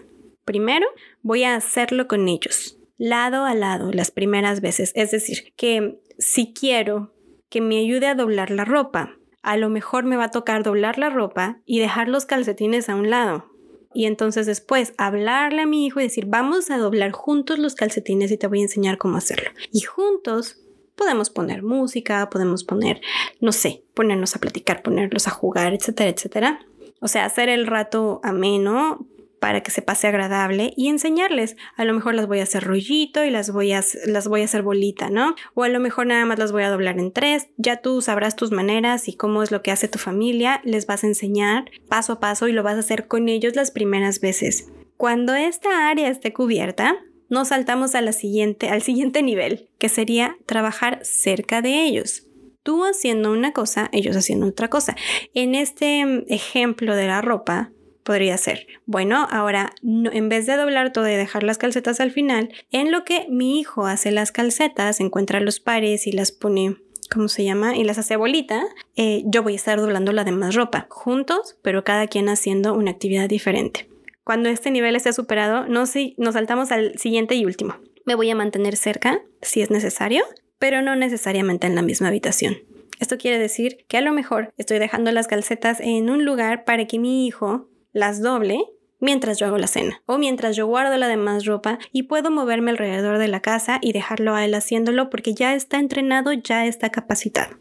Primero, 0.50 0.88
voy 1.22 1.44
a 1.44 1.56
hacerlo 1.56 2.08
con 2.08 2.28
ellos, 2.28 2.80
lado 2.98 3.46
a 3.46 3.54
lado, 3.54 3.92
las 3.92 4.10
primeras 4.10 4.62
veces. 4.62 4.92
Es 4.96 5.12
decir, 5.12 5.54
que 5.56 6.00
si 6.18 6.54
quiero 6.54 7.14
que 7.50 7.62
me 7.62 7.78
ayude 7.78 8.08
a 8.08 8.16
doblar 8.16 8.50
la 8.50 8.66
ropa, 8.66 9.16
a 9.44 9.58
lo 9.58 9.70
mejor 9.70 10.06
me 10.06 10.18
va 10.18 10.24
a 10.24 10.32
tocar 10.32 10.64
doblar 10.64 10.98
la 10.98 11.12
ropa 11.12 11.60
y 11.68 11.78
dejar 11.78 12.08
los 12.08 12.26
calcetines 12.26 12.90
a 12.90 12.96
un 12.96 13.12
lado. 13.12 13.46
Y 13.94 14.06
entonces 14.06 14.48
después 14.48 14.96
hablarle 14.98 15.62
a 15.62 15.68
mi 15.68 15.86
hijo 15.86 16.00
y 16.00 16.06
decir, 16.06 16.26
vamos 16.26 16.72
a 16.72 16.80
doblar 16.80 17.12
juntos 17.12 17.60
los 17.60 17.76
calcetines 17.76 18.32
y 18.32 18.38
te 18.38 18.48
voy 18.48 18.62
a 18.62 18.64
enseñar 18.64 18.98
cómo 18.98 19.18
hacerlo. 19.18 19.52
Y 19.72 19.82
juntos 19.82 20.64
podemos 20.96 21.30
poner 21.30 21.62
música, 21.62 22.28
podemos 22.32 22.64
poner, 22.64 23.02
no 23.40 23.52
sé, 23.52 23.84
ponernos 23.94 24.36
a 24.36 24.40
platicar, 24.40 24.82
ponerlos 24.82 25.28
a 25.28 25.32
jugar, 25.32 25.76
etcétera, 25.76 26.10
etcétera. 26.10 26.66
O 27.02 27.08
sea, 27.08 27.26
hacer 27.26 27.50
el 27.50 27.68
rato 27.68 28.20
ameno, 28.24 29.06
para 29.40 29.62
que 29.62 29.72
se 29.72 29.82
pase 29.82 30.08
agradable 30.08 30.74
y 30.76 30.90
enseñarles. 30.90 31.56
A 31.76 31.86
lo 31.86 31.94
mejor 31.94 32.16
las 32.16 32.28
voy 32.28 32.40
a 32.40 32.44
hacer 32.44 32.64
rollito 32.64 33.24
y 33.24 33.30
las 33.30 33.52
voy 33.52 33.72
a, 33.72 33.84
las 34.06 34.28
voy 34.28 34.42
a 34.42 34.46
hacer 34.46 34.62
bolita, 34.62 35.10
¿no? 35.10 35.36
O 35.54 35.64
a 35.64 35.70
lo 35.70 35.80
mejor 35.80 36.08
nada 36.08 36.26
más 36.26 36.40
las 36.40 36.52
voy 36.52 36.64
a 36.64 36.70
doblar 36.70 37.00
en 37.00 37.12
tres. 37.12 37.48
Ya 37.58 37.78
tú 37.78 38.02
sabrás 38.02 38.36
tus 38.36 38.52
maneras 38.52 39.08
y 39.08 39.14
cómo 39.14 39.44
es 39.44 39.52
lo 39.52 39.62
que 39.62 39.72
hace 39.72 39.88
tu 39.88 40.00
familia. 40.00 40.62
Les 40.64 40.86
vas 40.86 41.04
a 41.04 41.08
enseñar 41.08 41.72
paso 41.88 42.14
a 42.14 42.20
paso 42.20 42.48
y 42.48 42.54
lo 42.54 42.64
vas 42.64 42.76
a 42.76 42.80
hacer 42.80 43.08
con 43.08 43.30
ellos 43.30 43.56
las 43.56 43.72
primeras 43.72 44.20
veces. 44.20 44.70
Cuando 44.98 45.34
esta 45.34 45.90
área 45.90 46.10
esté 46.10 46.34
cubierta, 46.34 46.98
nos 47.30 47.50
saltamos 47.50 47.96
a 47.96 48.02
la 48.02 48.12
siguiente, 48.12 48.70
al 48.70 48.82
siguiente 48.82 49.24
nivel, 49.24 49.70
que 49.78 49.88
sería 49.88 50.38
trabajar 50.46 51.00
cerca 51.04 51.62
de 51.62 51.86
ellos 51.86 52.26
tú 52.70 52.84
haciendo 52.84 53.32
una 53.32 53.52
cosa, 53.52 53.90
ellos 53.94 54.16
haciendo 54.16 54.46
otra 54.46 54.70
cosa. 54.70 54.96
En 55.34 55.56
este 55.56 56.06
mm, 56.06 56.26
ejemplo 56.28 56.96
de 56.96 57.08
la 57.08 57.20
ropa, 57.20 57.72
podría 58.10 58.40
ser. 58.40 58.66
Bueno, 58.88 59.28
ahora 59.30 59.76
en 59.84 60.30
vez 60.30 60.48
de 60.48 60.58
doblar 60.58 60.92
todo 60.92 61.08
y 61.08 61.14
dejar 61.14 61.44
las 61.44 61.60
calcetas 61.60 62.00
al 62.00 62.10
final, 62.10 62.50
en 62.72 62.92
lo 62.92 63.04
que 63.04 63.28
mi 63.30 63.60
hijo 63.60 63.86
hace 63.86 64.10
las 64.10 64.32
calcetas, 64.32 65.00
encuentra 65.00 65.40
los 65.42 65.60
pares 65.60 66.08
y 66.08 66.12
las 66.12 66.32
pone 66.32 66.78
¿cómo 67.14 67.28
se 67.28 67.44
llama? 67.44 67.78
Y 67.78 67.84
las 67.84 68.00
hace 68.00 68.16
bolita, 68.16 68.64
eh, 68.96 69.22
yo 69.28 69.44
voy 69.44 69.54
a 69.54 69.58
estar 69.58 69.80
doblando 69.80 70.12
la 70.12 70.24
demás 70.24 70.56
ropa, 70.56 70.88
juntos, 70.90 71.60
pero 71.62 71.84
cada 71.84 72.08
quien 72.08 72.30
haciendo 72.30 72.74
una 72.74 72.90
actividad 72.90 73.30
diferente. 73.30 73.88
Cuando 74.24 74.50
este 74.50 74.72
nivel 74.72 74.96
esté 74.96 75.14
superado, 75.14 75.68
nos, 75.68 75.94
nos 76.18 76.34
saltamos 76.34 76.72
al 76.72 76.98
siguiente 76.98 77.36
y 77.36 77.46
último. 77.46 77.76
Me 78.08 78.16
voy 78.16 78.32
a 78.32 78.36
mantener 78.36 78.76
cerca, 78.76 79.22
si 79.44 79.62
es 79.62 79.70
necesario, 79.70 80.24
pero 80.58 80.82
no 80.82 80.96
necesariamente 80.96 81.68
en 81.68 81.76
la 81.76 81.84
misma 81.84 82.08
habitación. 82.08 82.58
Esto 83.00 83.20
quiere 83.20 83.38
decir 83.38 83.86
que 83.88 83.98
a 83.98 84.02
lo 84.02 84.14
mejor 84.14 84.52
estoy 84.58 84.80
dejando 84.80 85.12
las 85.12 85.28
calcetas 85.28 85.80
en 85.80 86.10
un 86.10 86.26
lugar 86.26 86.66
para 86.66 86.88
que 86.88 86.98
mi 86.98 87.28
hijo 87.28 87.70
las 87.94 88.22
doble 88.22 88.60
mientras 89.00 89.40
yo 89.40 89.48
hago 89.48 89.58
la 89.58 89.68
cena 89.68 90.02
o 90.06 90.18
mientras 90.18 90.56
yo 90.56 90.68
guardo 90.68 90.98
la 90.98 91.08
demás 91.08 91.46
ropa 91.46 91.80
y 91.92 92.04
puedo 92.04 92.32
moverme 92.32 92.72
alrededor 92.72 93.18
de 93.18 93.28
la 93.28 93.42
casa 93.42 93.80
y 93.82 93.94
dejarlo 93.94 94.36
a 94.36 94.46
él 94.46 94.54
haciéndolo 94.54 95.10
porque 95.10 95.34
ya 95.34 95.56
está 95.56 95.80
entrenado, 95.80 96.34
ya 96.34 96.66
está 96.66 96.90
capacitado. 96.90 97.58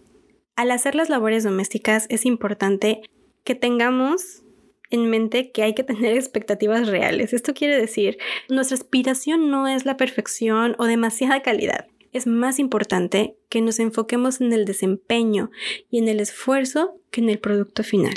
Al 0.57 0.71
hacer 0.71 0.95
las 0.95 1.09
labores 1.09 1.45
domésticas 1.45 2.07
es 2.09 2.27
importante 2.27 3.03
que 3.45 3.55
tengamos 3.55 4.43
en 4.91 5.09
mente 5.09 5.53
que 5.53 5.63
hay 5.63 5.75
que 5.75 5.85
tener 5.85 6.15
expectativas 6.17 6.89
reales. 6.89 7.33
Esto 7.33 7.55
quiere 7.55 7.79
decir, 7.79 8.19
nuestra 8.49 8.77
aspiración 8.77 9.51
no 9.51 9.69
es 9.69 9.85
la 9.85 9.97
perfección 9.97 10.75
o 10.79 10.85
demasiada 10.87 11.43
calidad. 11.43 11.87
Es 12.13 12.27
más 12.27 12.59
importante 12.59 13.37
que 13.51 13.61
nos 13.61 13.79
enfoquemos 13.79 14.41
en 14.41 14.53
el 14.53 14.65
desempeño 14.65 15.51
y 15.91 15.99
en 15.99 16.09
el 16.09 16.21
esfuerzo 16.21 16.99
que 17.11 17.21
en 17.21 17.29
el 17.29 17.39
producto 17.39 17.85
final. 17.85 18.15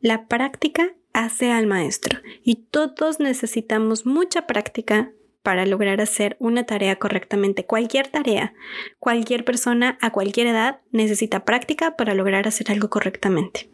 La 0.00 0.26
práctica 0.26 0.94
hace 1.18 1.50
al 1.50 1.66
maestro 1.66 2.20
y 2.44 2.66
todos 2.70 3.18
necesitamos 3.18 4.06
mucha 4.06 4.46
práctica 4.46 5.12
para 5.42 5.66
lograr 5.66 6.00
hacer 6.00 6.36
una 6.38 6.64
tarea 6.64 6.96
correctamente. 6.96 7.66
Cualquier 7.66 8.06
tarea, 8.08 8.54
cualquier 8.98 9.44
persona 9.44 9.98
a 10.00 10.10
cualquier 10.10 10.46
edad 10.46 10.80
necesita 10.92 11.44
práctica 11.44 11.96
para 11.96 12.14
lograr 12.14 12.46
hacer 12.46 12.70
algo 12.70 12.88
correctamente. 12.88 13.68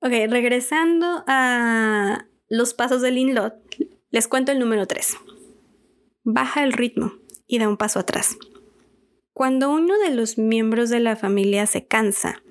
Ok, 0.00 0.12
regresando 0.28 1.22
a 1.28 2.26
los 2.48 2.74
pasos 2.74 3.00
del 3.00 3.18
inlot, 3.18 3.54
les 4.10 4.26
cuento 4.26 4.50
el 4.50 4.58
número 4.58 4.86
3. 4.86 5.18
Baja 6.24 6.64
el 6.64 6.72
ritmo 6.72 7.12
y 7.46 7.58
da 7.58 7.68
un 7.68 7.76
paso 7.76 8.00
atrás. 8.00 8.36
Cuando 9.32 9.70
uno 9.70 9.98
de 9.98 10.10
los 10.10 10.36
miembros 10.36 10.90
de 10.90 10.98
la 10.98 11.14
familia 11.14 11.66
se 11.66 11.86
cansa 11.86 12.42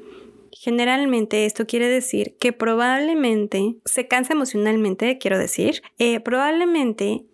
Generalmente 0.51 1.45
esto 1.45 1.65
quiere 1.65 1.87
decir 1.87 2.35
que 2.39 2.53
probablemente 2.53 3.75
se 3.85 4.07
cansa 4.07 4.33
emocionalmente, 4.33 5.17
quiero 5.17 5.37
decir, 5.37 5.81
eh, 5.97 6.19
probablemente 6.19 7.25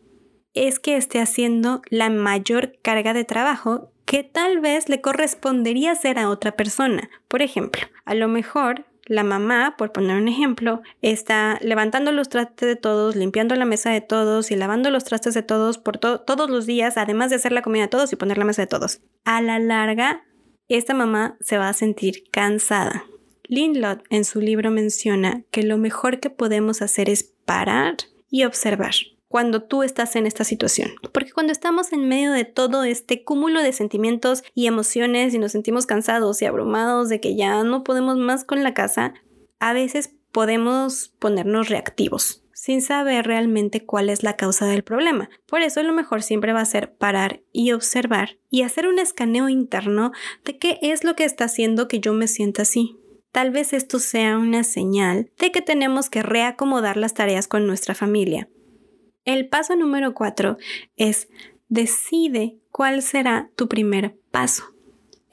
es 0.53 0.79
que 0.79 0.95
esté 0.95 1.19
haciendo 1.19 1.81
la 1.89 2.10
mayor 2.10 2.77
carga 2.81 3.13
de 3.13 3.25
trabajo 3.25 3.91
que 4.05 4.24
tal 4.24 4.60
vez 4.60 4.88
le 4.88 5.01
correspondería 5.01 5.91
hacer 5.91 6.19
a 6.19 6.29
otra 6.29 6.53
persona. 6.53 7.10
Por 7.27 7.41
ejemplo, 7.41 7.81
a 8.05 8.15
lo 8.15 8.27
mejor 8.27 8.86
la 9.05 9.24
mamá, 9.24 9.75
por 9.77 9.91
poner 9.91 10.17
un 10.17 10.27
ejemplo, 10.27 10.81
está 11.01 11.60
levantando 11.62 12.12
los 12.12 12.29
trastes 12.29 12.67
de 12.67 12.75
todos, 12.75 13.15
limpiando 13.15 13.55
la 13.55 13.65
mesa 13.65 13.91
de 13.91 14.01
todos 14.01 14.50
y 14.50 14.55
lavando 14.55 14.89
los 14.89 15.03
trastes 15.03 15.34
de 15.34 15.43
todos 15.43 15.77
por 15.77 15.98
todos 16.00 16.50
los 16.50 16.65
días, 16.65 16.98
además 16.98 17.29
de 17.29 17.36
hacer 17.36 17.51
la 17.51 17.62
comida 17.62 17.84
de 17.84 17.89
todos 17.89 18.12
y 18.13 18.15
poner 18.15 18.38
la 18.38 18.45
mesa 18.45 18.63
de 18.63 18.67
todos. 18.67 19.01
A 19.24 19.41
la 19.41 19.60
larga, 19.60 20.24
esta 20.69 20.93
mamá 20.93 21.38
se 21.41 21.57
va 21.57 21.69
a 21.69 21.74
sentir 21.74 22.24
cansada. 22.31 23.05
Lindlot 23.48 24.03
en 24.10 24.25
su 24.25 24.41
libro 24.41 24.72
menciona 24.72 25.43
que 25.51 25.63
lo 25.63 25.77
mejor 25.77 26.19
que 26.19 26.29
podemos 26.29 26.81
hacer 26.81 27.10
es 27.10 27.24
parar 27.24 27.98
y 28.29 28.43
observar 28.43 28.93
cuando 29.27 29.62
tú 29.63 29.84
estás 29.84 30.15
en 30.15 30.25
esta 30.25 30.43
situación. 30.43 30.91
Porque 31.12 31.31
cuando 31.31 31.51
estamos 31.51 31.91
en 31.91 32.07
medio 32.07 32.31
de 32.31 32.45
todo 32.45 32.84
este 32.84 33.24
cúmulo 33.24 33.62
de 33.62 33.74
sentimientos 33.74 34.43
y 34.53 34.67
emociones 34.67 35.34
y 35.34 35.39
nos 35.39 35.51
sentimos 35.51 35.86
cansados 35.86 36.41
y 36.41 36.45
abrumados 36.45 37.10
de 37.10 37.19
que 37.19 37.36
ya 37.36 37.63
no 37.63 37.84
podemos 37.84 38.17
más 38.17 38.45
con 38.45 38.63
la 38.63 38.74
casa, 38.74 39.13
a 39.60 39.74
veces 39.74 40.15
podemos 40.31 41.10
ponernos 41.19 41.69
reactivos 41.69 42.45
sin 42.55 42.81
saber 42.81 43.27
realmente 43.27 43.85
cuál 43.85 44.09
es 44.09 44.24
la 44.24 44.38
causa 44.38 44.65
del 44.65 44.83
problema. 44.83 45.29
Por 45.45 45.62
eso 45.62 45.83
lo 45.83 45.91
mejor 45.93 46.24
siempre 46.24 46.53
va 46.53 46.62
a 46.62 46.65
ser 46.65 46.93
parar 46.93 47.41
y 47.51 47.74
observar 47.74 48.38
y 48.50 48.62
hacer 48.62 48.88
un 48.88 48.97
escaneo 48.97 49.50
interno 49.50 50.13
de 50.45 50.57
qué 50.57 50.79
es 50.81 51.03
lo 51.03 51.15
que 51.15 51.25
está 51.25 51.45
haciendo 51.45 51.89
que 51.89 52.00
yo 52.00 52.13
me 52.13 52.29
sienta 52.29 52.62
así. 52.62 52.97
Tal 53.33 53.51
vez 53.51 53.74
esto 53.74 54.00
sea 54.00 54.38
una 54.38 54.63
señal 54.63 55.29
de 55.38 55.51
que 55.51 55.62
tenemos 55.62 56.09
que 56.09 56.24
reacomodar 56.24 56.95
las 56.95 57.13
tareas 57.13 57.50
con 57.50 57.67
nuestra 57.67 57.93
familia. 57.93 58.47
El 59.25 59.50
paso 59.50 59.75
número 59.75 60.13
cuatro 60.13 60.57
es 60.95 61.27
decide 61.67 62.57
cuál 62.71 63.01
será 63.01 63.51
tu 63.57 63.67
primer 63.67 64.17
paso. 64.31 64.75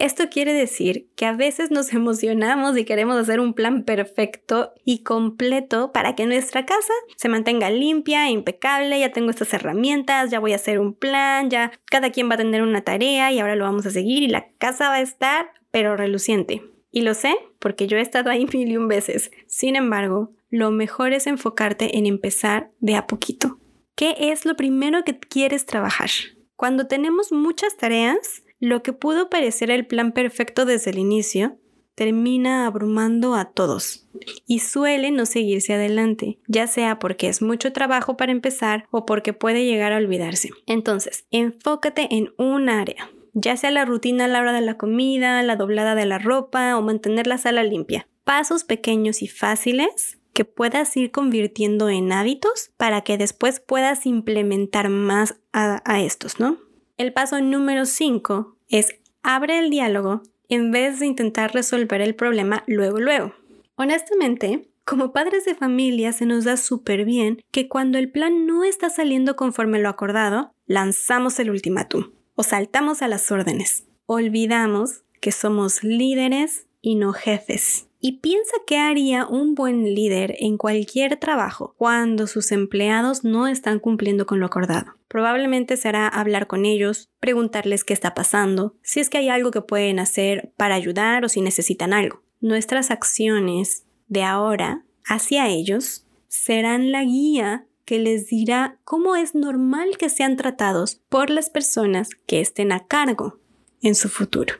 Esto 0.03 0.25
quiere 0.31 0.53
decir 0.53 1.13
que 1.15 1.27
a 1.27 1.33
veces 1.33 1.71
nos 1.71 1.93
emocionamos 1.93 2.77
y 2.77 2.85
queremos 2.85 3.17
hacer 3.17 3.39
un 3.39 3.55
plan 3.55 3.85
perfecto 3.85 4.73
y 4.85 5.05
completo 5.05 5.93
para 5.93 6.17
que 6.17 6.27
nuestra 6.27 6.67
casa 6.67 6.93
se 7.15 7.29
mantenga 7.29 7.71
limpia, 7.71 8.27
e 8.27 8.33
impecable, 8.33 8.99
ya 8.99 9.13
tengo 9.13 9.31
estas 9.31 9.55
herramientas, 9.55 10.33
ya 10.33 10.41
voy 10.41 10.55
a 10.55 10.57
hacer 10.57 10.81
un 10.81 10.93
plan, 10.93 11.51
ya 11.51 11.71
cada 11.85 12.11
quien 12.11 12.29
va 12.29 12.35
a 12.35 12.39
tener 12.39 12.63
una 12.63 12.81
tarea 12.81 13.31
y 13.31 13.39
ahora 13.39 13.55
lo 13.55 13.63
vamos 13.63 13.87
a 13.87 13.91
seguir 13.91 14.25
y 14.25 14.27
la 14.27 14.49
casa 14.59 14.89
va 14.89 14.97
a 14.97 15.03
estar 15.03 15.53
pero 15.71 15.97
reluciente. 15.97 16.65
Y 16.91 17.03
lo 17.03 17.15
sé 17.15 17.37
porque 17.61 17.87
yo 17.87 17.97
he 17.97 18.01
estado 18.01 18.29
ahí 18.29 18.45
mil 18.53 18.73
y 18.73 18.77
un 18.77 18.89
veces. 18.89 19.31
Sin 19.47 19.77
embargo, 19.77 20.33
lo 20.51 20.73
mejor 20.73 21.13
es 21.13 21.29
enfocarte 21.29 21.97
en 21.97 22.07
empezar 22.07 22.73
de 22.81 22.97
a 22.97 23.07
poquito. 23.07 23.61
¿Qué 23.95 24.17
es 24.19 24.47
lo 24.47 24.57
primero 24.57 25.05
que 25.05 25.17
quieres 25.17 25.65
trabajar? 25.65 26.11
Cuando 26.57 26.89
tenemos 26.89 27.31
muchas 27.31 27.77
tareas, 27.77 28.42
lo 28.63 28.85
que 28.85 28.93
pudo 28.93 29.29
parecer 29.29 29.73
el 29.73 29.87
plan 29.87 30.13
perfecto 30.13 30.65
desde 30.65 30.93
el 30.93 30.99
inicio 31.01 31.59
termina 31.97 32.65
abrumando 32.65 33.35
a 33.35 33.47
todos 33.51 34.09
y 34.47 34.61
suele 34.61 35.11
no 35.11 35.27
seguirse 35.27 35.75
adelante, 35.75 36.39
ya 36.47 36.69
sea 36.69 37.01
porque 37.01 37.29
es 37.29 37.43
mucho 37.43 37.73
trabajo 37.73 38.17
para 38.17 38.31
empezar 38.31 38.87
o 38.93 39.05
porque 39.05 39.33
puede 39.33 39.65
llegar 39.65 39.93
a 39.93 39.97
olvidarse. 39.97 40.51
Entonces, 40.67 41.27
enfócate 41.33 42.07
en 42.13 42.33
un 42.39 42.69
área, 42.69 43.11
ya 43.33 43.57
sea 43.57 43.73
la 43.73 43.85
rutina 43.85 44.27
a 44.27 44.29
la 44.29 44.39
hora 44.39 44.53
de 44.53 44.61
la 44.61 44.79
comida, 44.79 45.43
la 45.43 45.57
doblada 45.57 45.97
de 45.97 46.07
la 46.07 46.21
ropa 46.21 46.77
o 46.77 46.83
mantener 46.83 47.27
la 47.27 47.39
sala 47.39 47.65
limpia. 47.65 48.07
Pasos 48.23 48.63
pequeños 48.63 49.23
y 49.23 49.27
fáciles 49.27 50.21
que 50.35 50.45
puedas 50.45 50.97
ir 50.97 51.11
convirtiendo 51.11 51.89
en 51.89 52.13
hábitos 52.13 52.71
para 52.77 53.01
que 53.01 53.19
después 53.19 53.59
puedas 53.59 54.07
implementar 54.07 54.89
más 54.89 55.35
a, 55.53 55.83
a 55.85 56.01
estos, 56.01 56.39
¿no? 56.39 56.59
El 57.03 57.13
paso 57.13 57.41
número 57.41 57.85
5 57.85 58.59
es 58.69 58.95
abre 59.25 59.59
el 59.59 59.71
diálogo 59.71 60.23
en 60.49 60.71
vez 60.71 61.01
de 61.01 61.07
intentar 61.07 61.53
resolver 61.53 62.01
el 62.01 62.15
problema 62.15 62.63
luego 62.69 63.01
luego. 63.01 63.35
Honestamente, 63.75 64.71
como 64.85 65.13
padres 65.13 65.45
de 65.45 65.57
familia 65.57 66.13
se 66.13 66.27
nos 66.27 66.45
da 66.45 66.57
súper 66.57 67.05
bien 67.05 67.43
que 67.51 67.67
cuando 67.69 67.99
el 67.99 68.13
plan 68.13 68.47
no 68.47 68.63
está 68.63 68.89
saliendo 68.89 69.35
conforme 69.35 69.81
lo 69.81 69.89
acordado, 69.89 70.53
lanzamos 70.67 71.41
el 71.41 71.51
ultimátum 71.51 72.13
o 72.37 72.45
saltamos 72.45 73.03
a 73.03 73.09
las 73.09 73.33
órdenes. 73.33 73.83
Olvidamos 74.07 75.03
que 75.21 75.33
somos 75.33 75.83
líderes 75.83 76.69
y 76.81 76.95
no 76.95 77.13
jefes. 77.15 77.89
Y 77.99 78.19
piensa 78.21 78.53
qué 78.65 78.79
haría 78.79 79.27
un 79.27 79.57
buen 79.57 79.93
líder 79.93 80.37
en 80.39 80.57
cualquier 80.57 81.17
trabajo 81.17 81.75
cuando 81.79 82.29
sus 82.29 82.53
empleados 82.53 83.25
no 83.25 83.49
están 83.49 83.81
cumpliendo 83.81 84.25
con 84.25 84.39
lo 84.39 84.47
acordado. 84.47 84.95
Probablemente 85.13 85.77
será 85.77 86.09
hablar 86.09 86.47
con 86.47 86.65
ellos, 86.65 87.11
preguntarles 87.21 87.85
qué 87.85 87.93
está 87.93 88.15
pasando, 88.15 88.79
si 88.83 88.99
es 88.99 89.11
que 89.11 89.19
hay 89.19 89.29
algo 89.29 89.51
que 89.51 89.61
pueden 89.61 89.99
hacer 89.99 90.55
para 90.57 90.75
ayudar 90.75 91.23
o 91.23 91.29
si 91.29 91.43
necesitan 91.43 91.93
algo. 91.93 92.23
Nuestras 92.41 92.91
acciones 92.91 93.85
de 94.09 94.23
ahora 94.23 94.87
hacia 95.05 95.49
ellos 95.49 96.07
serán 96.29 96.93
la 96.93 97.05
guía 97.05 97.67
que 97.85 97.99
les 97.99 98.29
dirá 98.29 98.79
cómo 98.85 99.15
es 99.15 99.35
normal 99.35 99.99
que 99.99 100.09
sean 100.09 100.39
tratados 100.39 101.03
por 101.11 101.29
las 101.29 101.51
personas 101.51 102.09
que 102.27 102.41
estén 102.41 102.73
a 102.73 102.87
cargo 102.87 103.39
en 103.83 103.95
su 103.95 104.09
futuro. 104.09 104.55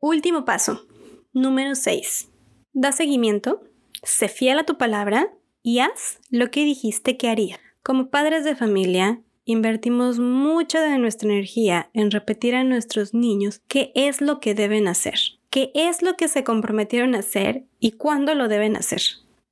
Último 0.00 0.44
paso, 0.44 0.84
número 1.32 1.76
6. 1.76 2.28
Da 2.72 2.90
seguimiento, 2.90 3.62
sé 4.02 4.26
fiel 4.26 4.58
a 4.58 4.66
tu 4.66 4.78
palabra 4.78 5.32
y 5.62 5.78
haz 5.78 6.18
lo 6.28 6.50
que 6.50 6.64
dijiste 6.64 7.16
que 7.16 7.28
haría. 7.28 7.60
Como 7.84 8.10
padres 8.10 8.44
de 8.44 8.56
familia, 8.56 9.22
invertimos 9.44 10.18
mucha 10.18 10.80
de 10.80 10.98
nuestra 10.98 11.28
energía 11.28 11.90
en 11.92 12.10
repetir 12.10 12.54
a 12.54 12.64
nuestros 12.64 13.14
niños 13.14 13.60
qué 13.68 13.92
es 13.94 14.20
lo 14.20 14.40
que 14.40 14.54
deben 14.54 14.88
hacer, 14.88 15.14
qué 15.50 15.70
es 15.74 16.02
lo 16.02 16.16
que 16.16 16.28
se 16.28 16.44
comprometieron 16.44 17.14
a 17.14 17.20
hacer 17.20 17.66
y 17.78 17.92
cuándo 17.92 18.34
lo 18.34 18.48
deben 18.48 18.76
hacer. 18.76 19.02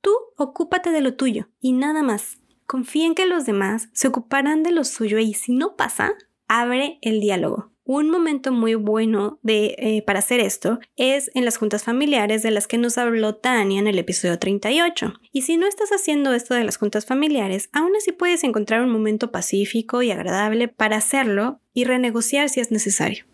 Tú 0.01 0.11
ocúpate 0.37 0.91
de 0.91 1.01
lo 1.01 1.15
tuyo 1.15 1.49
y 1.59 1.73
nada 1.73 2.03
más. 2.03 2.39
Confía 2.65 3.05
en 3.05 3.15
que 3.15 3.25
los 3.25 3.45
demás 3.45 3.89
se 3.93 4.07
ocuparán 4.07 4.63
de 4.63 4.71
lo 4.71 4.83
suyo 4.83 5.19
y 5.19 5.33
si 5.33 5.51
no 5.51 5.75
pasa, 5.75 6.13
abre 6.47 6.99
el 7.01 7.19
diálogo. 7.19 7.71
Un 7.83 8.11
momento 8.11 8.51
muy 8.51 8.75
bueno 8.75 9.39
de, 9.41 9.75
eh, 9.79 10.03
para 10.05 10.19
hacer 10.19 10.39
esto 10.39 10.79
es 10.97 11.31
en 11.33 11.45
las 11.45 11.57
juntas 11.57 11.83
familiares 11.83 12.43
de 12.43 12.51
las 12.51 12.67
que 12.67 12.77
nos 12.77 12.99
habló 12.99 13.35
Tania 13.35 13.79
en 13.79 13.87
el 13.87 13.97
episodio 13.97 14.37
38. 14.37 15.13
Y 15.31 15.41
si 15.41 15.57
no 15.57 15.67
estás 15.67 15.89
haciendo 15.89 16.33
esto 16.33 16.53
de 16.53 16.63
las 16.63 16.77
juntas 16.77 17.07
familiares, 17.07 17.69
aún 17.73 17.91
así 17.97 18.11
puedes 18.11 18.43
encontrar 18.43 18.83
un 18.83 18.91
momento 18.91 19.31
pacífico 19.31 20.03
y 20.03 20.11
agradable 20.11 20.67
para 20.67 20.97
hacerlo 20.97 21.59
y 21.73 21.85
renegociar 21.85 22.49
si 22.49 22.59
es 22.59 22.69
necesario. 22.71 23.25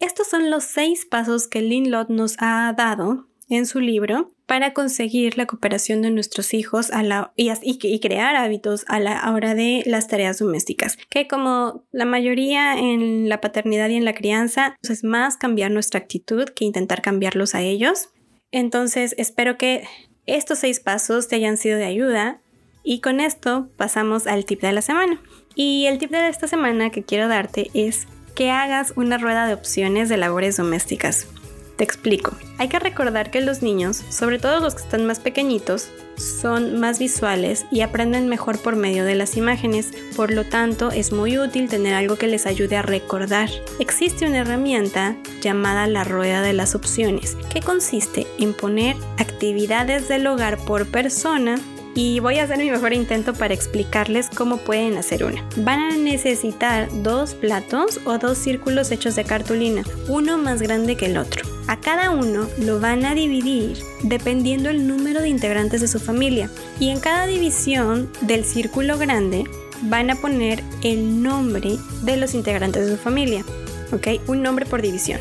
Estos 0.00 0.26
son 0.26 0.50
los 0.50 0.64
seis 0.64 1.06
pasos 1.06 1.48
que 1.48 1.62
Lynn 1.62 1.90
Lott 1.90 2.10
nos 2.10 2.36
ha 2.40 2.74
dado 2.76 3.28
en 3.48 3.64
su 3.64 3.80
libro 3.80 4.33
para 4.46 4.74
conseguir 4.74 5.38
la 5.38 5.46
cooperación 5.46 6.02
de 6.02 6.10
nuestros 6.10 6.52
hijos 6.54 6.90
a 6.90 7.02
la, 7.02 7.32
y, 7.36 8.00
crear 8.00 8.36
hábitos 8.36 8.84
a 8.88 9.00
la 9.00 9.32
hora 9.32 9.54
de 9.54 9.82
las 9.86 10.08
tareas 10.08 10.38
domésticas, 10.38 10.98
que 11.08 11.26
como 11.26 11.84
la 11.92 12.04
mayoría 12.04 12.78
en 12.78 13.28
la 13.28 13.40
paternidad 13.40 13.88
y 13.88 13.96
en 13.96 14.04
la 14.04 14.14
crianza, 14.14 14.76
pues 14.82 14.98
es 14.98 15.04
más 15.04 15.36
cambiar 15.36 15.70
nuestra 15.70 16.00
actitud 16.00 16.44
que 16.50 16.64
intentar 16.64 17.00
cambiarlos 17.00 17.54
a 17.54 17.62
ellos. 17.62 18.10
Entonces, 18.50 19.14
espero 19.18 19.56
que 19.56 19.84
estos 20.26 20.58
seis 20.58 20.80
pasos 20.80 21.28
te 21.28 21.36
hayan 21.36 21.56
sido 21.56 21.78
de 21.78 21.84
ayuda 21.84 22.40
y 22.82 23.00
con 23.00 23.20
esto 23.20 23.68
pasamos 23.76 24.26
al 24.26 24.44
tip 24.44 24.60
de 24.60 24.72
la 24.72 24.82
semana. 24.82 25.20
Y 25.54 25.86
el 25.86 25.98
tip 25.98 26.10
de 26.10 26.28
esta 26.28 26.48
semana 26.48 26.90
que 26.90 27.02
quiero 27.02 27.28
darte 27.28 27.70
es 27.72 28.06
que 28.34 28.50
hagas 28.50 28.92
una 28.96 29.16
rueda 29.18 29.46
de 29.46 29.54
opciones 29.54 30.08
de 30.08 30.16
labores 30.16 30.56
domésticas. 30.56 31.28
Te 31.76 31.84
explico. 31.84 32.36
Hay 32.58 32.68
que 32.68 32.78
recordar 32.78 33.30
que 33.30 33.40
los 33.40 33.62
niños, 33.62 34.02
sobre 34.08 34.38
todo 34.38 34.60
los 34.60 34.74
que 34.74 34.82
están 34.82 35.06
más 35.06 35.18
pequeñitos, 35.18 35.88
son 36.16 36.78
más 36.78 37.00
visuales 37.00 37.66
y 37.72 37.80
aprenden 37.80 38.28
mejor 38.28 38.58
por 38.60 38.76
medio 38.76 39.04
de 39.04 39.16
las 39.16 39.36
imágenes, 39.36 39.90
por 40.14 40.32
lo 40.32 40.44
tanto 40.44 40.92
es 40.92 41.12
muy 41.12 41.38
útil 41.38 41.68
tener 41.68 41.94
algo 41.94 42.16
que 42.16 42.28
les 42.28 42.46
ayude 42.46 42.76
a 42.76 42.82
recordar. 42.82 43.50
Existe 43.80 44.26
una 44.26 44.38
herramienta 44.38 45.16
llamada 45.40 45.88
la 45.88 46.04
rueda 46.04 46.42
de 46.42 46.52
las 46.52 46.76
opciones, 46.76 47.36
que 47.52 47.60
consiste 47.60 48.26
en 48.38 48.54
poner 48.54 48.96
actividades 49.18 50.06
del 50.06 50.26
hogar 50.28 50.58
por 50.58 50.86
persona 50.86 51.58
y 51.94 52.20
voy 52.20 52.38
a 52.38 52.44
hacer 52.44 52.58
mi 52.58 52.70
mejor 52.70 52.92
intento 52.92 53.34
para 53.34 53.54
explicarles 53.54 54.28
cómo 54.28 54.58
pueden 54.58 54.96
hacer 54.96 55.24
una. 55.24 55.46
Van 55.58 55.80
a 55.80 55.96
necesitar 55.96 56.88
dos 57.02 57.34
platos 57.34 58.00
o 58.04 58.18
dos 58.18 58.38
círculos 58.38 58.90
hechos 58.90 59.16
de 59.16 59.24
cartulina, 59.24 59.84
uno 60.08 60.38
más 60.38 60.60
grande 60.60 60.96
que 60.96 61.06
el 61.06 61.16
otro. 61.16 61.44
A 61.66 61.80
cada 61.80 62.10
uno 62.10 62.46
lo 62.58 62.78
van 62.78 63.04
a 63.04 63.14
dividir 63.14 63.78
dependiendo 64.02 64.68
el 64.68 64.86
número 64.86 65.22
de 65.22 65.28
integrantes 65.28 65.80
de 65.80 65.88
su 65.88 65.98
familia 65.98 66.50
y 66.78 66.90
en 66.90 67.00
cada 67.00 67.26
división 67.26 68.10
del 68.20 68.44
círculo 68.44 68.98
grande 68.98 69.44
van 69.82 70.10
a 70.10 70.16
poner 70.16 70.62
el 70.82 71.22
nombre 71.22 71.76
de 72.02 72.16
los 72.16 72.34
integrantes 72.34 72.86
de 72.86 72.96
su 72.96 73.02
familia, 73.02 73.44
¿ok? 73.92 74.20
Un 74.28 74.42
nombre 74.42 74.66
por 74.66 74.82
división. 74.82 75.20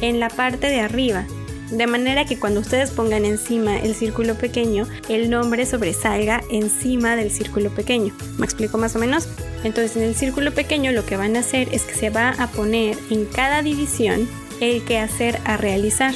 En 0.00 0.20
la 0.20 0.28
parte 0.28 0.68
de 0.68 0.80
arriba 0.80 1.26
de 1.70 1.86
manera 1.86 2.24
que 2.24 2.38
cuando 2.38 2.60
ustedes 2.60 2.90
pongan 2.90 3.24
encima 3.24 3.78
el 3.78 3.94
círculo 3.94 4.34
pequeño, 4.34 4.86
el 5.08 5.30
nombre 5.30 5.66
sobresalga 5.66 6.42
encima 6.50 7.16
del 7.16 7.30
círculo 7.30 7.70
pequeño. 7.70 8.14
¿Me 8.38 8.44
explico 8.44 8.78
más 8.78 8.96
o 8.96 8.98
menos? 8.98 9.28
Entonces 9.62 9.96
en 9.96 10.02
el 10.02 10.14
círculo 10.14 10.52
pequeño 10.52 10.92
lo 10.92 11.04
que 11.06 11.16
van 11.16 11.36
a 11.36 11.40
hacer 11.40 11.68
es 11.72 11.82
que 11.82 11.94
se 11.94 12.10
va 12.10 12.30
a 12.30 12.48
poner 12.48 12.96
en 13.10 13.26
cada 13.26 13.62
división 13.62 14.28
el 14.60 14.84
que 14.84 14.98
hacer 14.98 15.38
a 15.44 15.56
realizar 15.56 16.14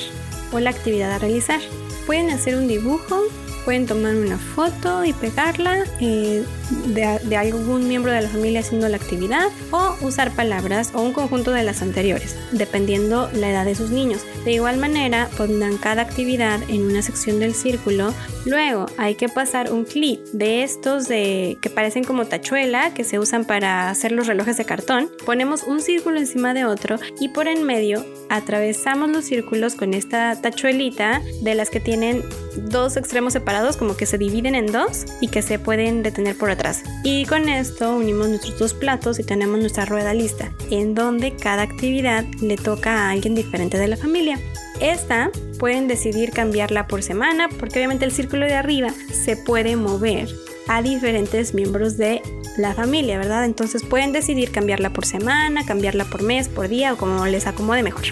o 0.53 0.61
la 0.61 0.71
actividad 0.71 1.13
a 1.13 1.19
realizar. 1.19 1.61
Pueden 2.07 2.31
hacer 2.31 2.57
un 2.57 2.69
dibujo 2.69 3.23
pueden 3.65 3.87
tomar 3.87 4.15
una 4.15 4.39
foto 4.39 5.05
y 5.05 5.13
pegarla 5.13 5.85
eh, 6.01 6.45
de, 6.71 7.37
algún 7.37 7.89
miembro 7.89 8.13
de 8.13 8.23
la 8.23 8.29
familia 8.29 8.61
haciendo 8.61 8.89
la 8.89 8.97
actividad 8.97 9.49
o 9.71 9.97
usar 10.01 10.31
palabras 10.33 10.91
o 10.95 11.03
un 11.03 11.13
conjunto 11.13 11.51
de 11.51 11.63
las 11.63 11.83
anteriores, 11.83 12.37
dependiendo 12.53 13.31
la 13.33 13.51
edad 13.51 13.65
de 13.65 13.75
sus 13.75 13.91
niños. 13.91 14.23
De 14.45 14.53
igual 14.53 14.77
manera, 14.77 15.29
pondrán 15.37 15.79
cada 15.79 16.03
actividad 16.03 16.61
en 16.69 16.83
una 16.83 17.03
sección 17.03 17.41
del 17.41 17.55
círculo. 17.55 18.13
Luego 18.45 18.87
hay 18.99 19.15
que 19.15 19.29
pasar 19.29 19.73
un 19.73 19.85
clip 19.85 20.21
de 20.33 20.63
estos 20.63 21.09
de 21.09 21.59
que 21.61 21.71
parecen 21.71 22.05
como 22.05 22.27
tachuela 22.27 22.95
que 22.95 23.05
se 23.05 23.19
usan 23.19 23.45
para 23.45 23.91
hacer 23.91 24.13
los 24.13 24.27
relojes 24.27 24.57
de 24.57 24.65
cartón. 24.65 25.11
Ponemos 25.25 25.63
un 25.65 25.81
círculo 25.81 26.19
encima 26.19 26.55
de 26.55 26.65
otro 26.65 26.99
y 27.21 27.29
por 27.29 27.49
en 27.49 27.63
medio 27.63 28.05
atravesamos 28.29 29.11
los 29.11 29.25
círculos 29.25 29.75
con 29.75 29.95
esta 29.95 30.41
tachuelita 30.41 31.23
de 31.43 31.55
las 31.55 31.71
que 31.71 31.81
tienen 31.81 32.23
dos 32.57 32.97
extremos 32.97 33.33
separados 33.33 33.77
como 33.77 33.97
que 33.97 34.07
se 34.07 34.19
dividen 34.19 34.55
en 34.55 34.67
dos 34.67 35.05
y 35.21 35.29
que 35.29 35.43
se 35.43 35.59
pueden 35.59 36.03
detener 36.03 36.37
por 36.37 36.51
atrás. 36.55 36.83
Y 37.03 37.27
con 37.27 37.49
esto 37.49 37.97
unimos 37.97 38.29
nuestros 38.29 38.59
dos 38.59 38.75
platos 38.75 39.19
y 39.19 39.25
tenemos 39.25 39.59
nuestra 39.59 39.85
rueda 39.85 40.15
lista, 40.15 40.53
en 40.71 40.95
donde 40.95 41.37
cada 41.37 41.63
actividad 41.63 42.25
le 42.41 42.57
toca 42.57 42.97
a 42.97 43.11
alguien 43.11 43.35
diferente 43.35 43.79
de 43.79 43.89
la 43.89 43.97
familia. 43.97 44.39
Esta 44.81 45.31
pueden 45.59 45.87
decidir 45.87 46.31
cambiarla 46.31 46.87
por 46.87 47.03
semana 47.03 47.49
porque 47.49 47.79
obviamente 47.79 48.05
el 48.05 48.13
círculo 48.13 48.47
de 48.47 48.55
arriba 48.55 48.89
se 49.13 49.37
puede 49.37 49.77
mover 49.77 50.29
a 50.67 50.83
diferentes 50.83 51.55
miembros 51.55 51.97
de 51.97 52.23
la 52.57 52.75
familia, 52.75 53.19
¿verdad? 53.19 53.45
Entonces 53.45 53.83
pueden 53.83 54.13
decidir 54.13 54.51
cambiarla 54.51 54.91
por 54.91 55.07
semana, 55.07 55.65
cambiarla 55.65 56.05
por 56.05 56.23
mes, 56.23 56.49
por 56.49 56.69
día 56.69 56.93
o 56.93 56.97
como 56.97 57.27
les 57.27 57.47
acomode 57.47 57.83
mejor. 57.83 58.05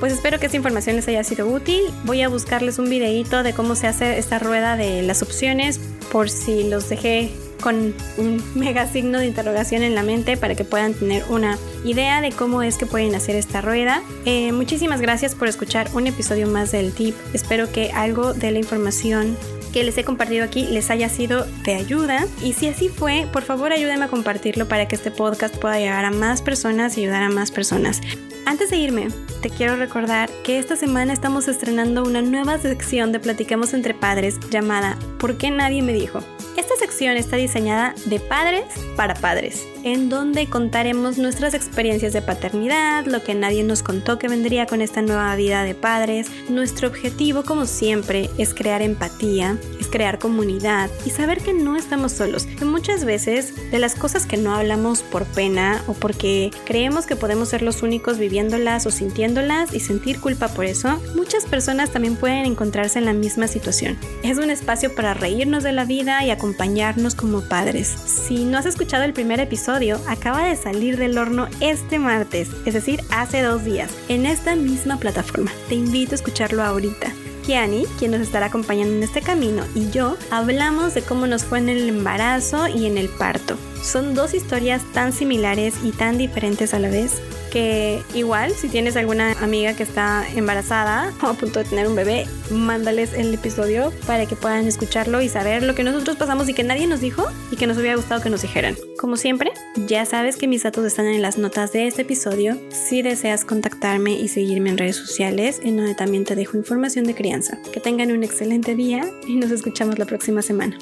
Pues 0.00 0.12
espero 0.12 0.38
que 0.38 0.46
esta 0.46 0.56
información 0.56 0.96
les 0.96 1.08
haya 1.08 1.24
sido 1.24 1.48
útil. 1.48 1.82
Voy 2.04 2.22
a 2.22 2.28
buscarles 2.28 2.78
un 2.78 2.88
videito 2.88 3.42
de 3.42 3.52
cómo 3.52 3.74
se 3.74 3.88
hace 3.88 4.18
esta 4.18 4.38
rueda 4.38 4.76
de 4.76 5.02
las 5.02 5.22
opciones 5.22 5.80
por 6.12 6.30
si 6.30 6.64
los 6.64 6.88
dejé 6.88 7.32
con 7.58 7.94
un 8.16 8.42
mega 8.54 8.86
signo 8.86 9.18
de 9.18 9.26
interrogación 9.26 9.82
en 9.82 9.94
la 9.94 10.02
mente 10.02 10.36
para 10.36 10.54
que 10.54 10.64
puedan 10.64 10.94
tener 10.94 11.24
una 11.28 11.58
idea 11.84 12.20
de 12.20 12.32
cómo 12.32 12.62
es 12.62 12.76
que 12.76 12.86
pueden 12.86 13.14
hacer 13.14 13.36
esta 13.36 13.60
rueda. 13.60 14.02
Eh, 14.24 14.52
muchísimas 14.52 15.00
gracias 15.00 15.34
por 15.34 15.48
escuchar 15.48 15.88
un 15.94 16.06
episodio 16.06 16.48
más 16.48 16.72
del 16.72 16.92
tip. 16.92 17.14
Espero 17.32 17.70
que 17.70 17.90
algo 17.92 18.34
de 18.34 18.50
la 18.50 18.58
información 18.58 19.36
que 19.72 19.84
les 19.84 19.98
he 19.98 20.04
compartido 20.04 20.44
aquí 20.44 20.66
les 20.66 20.90
haya 20.90 21.08
sido 21.08 21.46
de 21.64 21.74
ayuda 21.74 22.26
y 22.42 22.54
si 22.54 22.68
así 22.68 22.88
fue, 22.88 23.26
por 23.32 23.42
favor 23.42 23.72
ayúdenme 23.72 24.06
a 24.06 24.08
compartirlo 24.08 24.66
para 24.66 24.88
que 24.88 24.96
este 24.96 25.10
podcast 25.10 25.56
pueda 25.56 25.78
llegar 25.78 26.04
a 26.04 26.10
más 26.10 26.42
personas 26.42 26.96
y 26.96 27.02
ayudar 27.02 27.22
a 27.22 27.28
más 27.28 27.50
personas. 27.50 28.00
Antes 28.46 28.70
de 28.70 28.78
irme, 28.78 29.08
te 29.42 29.50
quiero 29.50 29.76
recordar 29.76 30.30
que 30.42 30.58
esta 30.58 30.74
semana 30.74 31.12
estamos 31.12 31.48
estrenando 31.48 32.02
una 32.02 32.22
nueva 32.22 32.58
sección 32.58 33.12
de 33.12 33.20
Platicamos 33.20 33.74
entre 33.74 33.92
Padres 33.92 34.40
llamada 34.50 34.98
¿Por 35.18 35.36
qué 35.36 35.50
nadie 35.50 35.82
me 35.82 35.92
dijo? 35.92 36.20
Esta 36.68 36.84
sección 36.84 37.16
está 37.16 37.36
diseñada 37.36 37.94
de 38.04 38.20
padres 38.20 38.64
para 38.94 39.14
padres, 39.14 39.66
en 39.84 40.10
donde 40.10 40.50
contaremos 40.50 41.16
nuestras 41.16 41.54
experiencias 41.54 42.12
de 42.12 42.20
paternidad, 42.20 43.06
lo 43.06 43.24
que 43.24 43.34
nadie 43.34 43.64
nos 43.64 43.82
contó 43.82 44.18
que 44.18 44.28
vendría 44.28 44.66
con 44.66 44.82
esta 44.82 45.00
nueva 45.00 45.34
vida 45.34 45.64
de 45.64 45.74
padres. 45.74 46.30
Nuestro 46.50 46.88
objetivo, 46.88 47.42
como 47.42 47.64
siempre, 47.64 48.28
es 48.36 48.52
crear 48.52 48.82
empatía, 48.82 49.56
crear 49.88 50.18
comunidad 50.18 50.90
y 51.04 51.10
saber 51.10 51.40
que 51.40 51.52
no 51.52 51.76
estamos 51.76 52.12
solos. 52.12 52.46
Muchas 52.62 53.04
veces 53.04 53.70
de 53.70 53.78
las 53.78 53.94
cosas 53.94 54.26
que 54.26 54.36
no 54.36 54.54
hablamos 54.54 55.02
por 55.02 55.24
pena 55.24 55.82
o 55.86 55.94
porque 55.94 56.50
creemos 56.64 57.06
que 57.06 57.16
podemos 57.16 57.48
ser 57.48 57.62
los 57.62 57.82
únicos 57.82 58.18
viviéndolas 58.18 58.86
o 58.86 58.90
sintiéndolas 58.90 59.74
y 59.74 59.80
sentir 59.80 60.20
culpa 60.20 60.48
por 60.48 60.64
eso, 60.64 61.00
muchas 61.14 61.44
personas 61.44 61.90
también 61.90 62.16
pueden 62.16 62.46
encontrarse 62.46 62.98
en 62.98 63.04
la 63.04 63.12
misma 63.12 63.48
situación. 63.48 63.98
Es 64.22 64.38
un 64.38 64.50
espacio 64.50 64.94
para 64.94 65.14
reírnos 65.14 65.62
de 65.62 65.72
la 65.72 65.84
vida 65.84 66.24
y 66.24 66.30
acompañarnos 66.30 67.14
como 67.14 67.42
padres. 67.42 67.88
Si 67.88 68.44
no 68.44 68.58
has 68.58 68.66
escuchado 68.66 69.04
el 69.04 69.12
primer 69.12 69.40
episodio, 69.40 70.00
acaba 70.06 70.46
de 70.46 70.56
salir 70.56 70.96
del 70.96 71.18
horno 71.18 71.48
este 71.60 71.98
martes, 71.98 72.48
es 72.66 72.74
decir, 72.74 73.00
hace 73.10 73.42
dos 73.42 73.64
días, 73.64 73.90
en 74.08 74.26
esta 74.26 74.56
misma 74.56 74.98
plataforma. 74.98 75.50
Te 75.68 75.74
invito 75.74 76.12
a 76.12 76.16
escucharlo 76.16 76.62
ahorita. 76.62 77.12
Kiani, 77.48 77.86
quien 77.98 78.10
nos 78.10 78.20
estará 78.20 78.46
acompañando 78.46 78.94
en 78.94 79.02
este 79.02 79.22
camino, 79.22 79.64
y 79.74 79.88
yo 79.88 80.18
hablamos 80.30 80.92
de 80.92 81.00
cómo 81.00 81.26
nos 81.26 81.44
fue 81.44 81.60
en 81.60 81.70
el 81.70 81.88
embarazo 81.88 82.68
y 82.68 82.84
en 82.84 82.98
el 82.98 83.08
parto. 83.08 83.56
Son 83.82 84.14
dos 84.14 84.34
historias 84.34 84.82
tan 84.92 85.14
similares 85.14 85.76
y 85.82 85.92
tan 85.92 86.18
diferentes 86.18 86.74
a 86.74 86.78
la 86.78 86.90
vez 86.90 87.22
que 87.48 88.02
igual 88.14 88.52
si 88.52 88.68
tienes 88.68 88.96
alguna 88.96 89.32
amiga 89.40 89.74
que 89.74 89.82
está 89.82 90.24
embarazada 90.34 91.12
o 91.22 91.26
a 91.26 91.34
punto 91.34 91.58
de 91.60 91.64
tener 91.64 91.86
un 91.86 91.96
bebé, 91.96 92.26
mándales 92.50 93.12
el 93.14 93.32
episodio 93.34 93.92
para 94.06 94.26
que 94.26 94.36
puedan 94.36 94.66
escucharlo 94.66 95.20
y 95.20 95.28
saber 95.28 95.62
lo 95.62 95.74
que 95.74 95.84
nosotros 95.84 96.16
pasamos 96.16 96.48
y 96.48 96.54
que 96.54 96.64
nadie 96.64 96.86
nos 96.86 97.00
dijo 97.00 97.26
y 97.50 97.56
que 97.56 97.66
nos 97.66 97.76
hubiera 97.78 97.96
gustado 97.96 98.22
que 98.22 98.30
nos 98.30 98.42
dijeran. 98.42 98.76
Como 98.98 99.16
siempre, 99.16 99.52
ya 99.86 100.04
sabes 100.06 100.36
que 100.36 100.48
mis 100.48 100.62
datos 100.62 100.84
están 100.84 101.06
en 101.06 101.22
las 101.22 101.38
notas 101.38 101.72
de 101.72 101.86
este 101.86 102.02
episodio 102.02 102.58
si 102.70 103.02
deseas 103.02 103.44
contactarme 103.44 104.12
y 104.12 104.28
seguirme 104.28 104.70
en 104.70 104.78
redes 104.78 104.96
sociales 104.96 105.60
en 105.62 105.76
donde 105.76 105.94
también 105.94 106.24
te 106.24 106.34
dejo 106.34 106.56
información 106.56 107.04
de 107.04 107.14
crianza. 107.14 107.58
Que 107.72 107.80
tengan 107.80 108.12
un 108.12 108.24
excelente 108.24 108.74
día 108.74 109.02
y 109.26 109.36
nos 109.36 109.50
escuchamos 109.50 109.98
la 109.98 110.06
próxima 110.06 110.42
semana. 110.42 110.78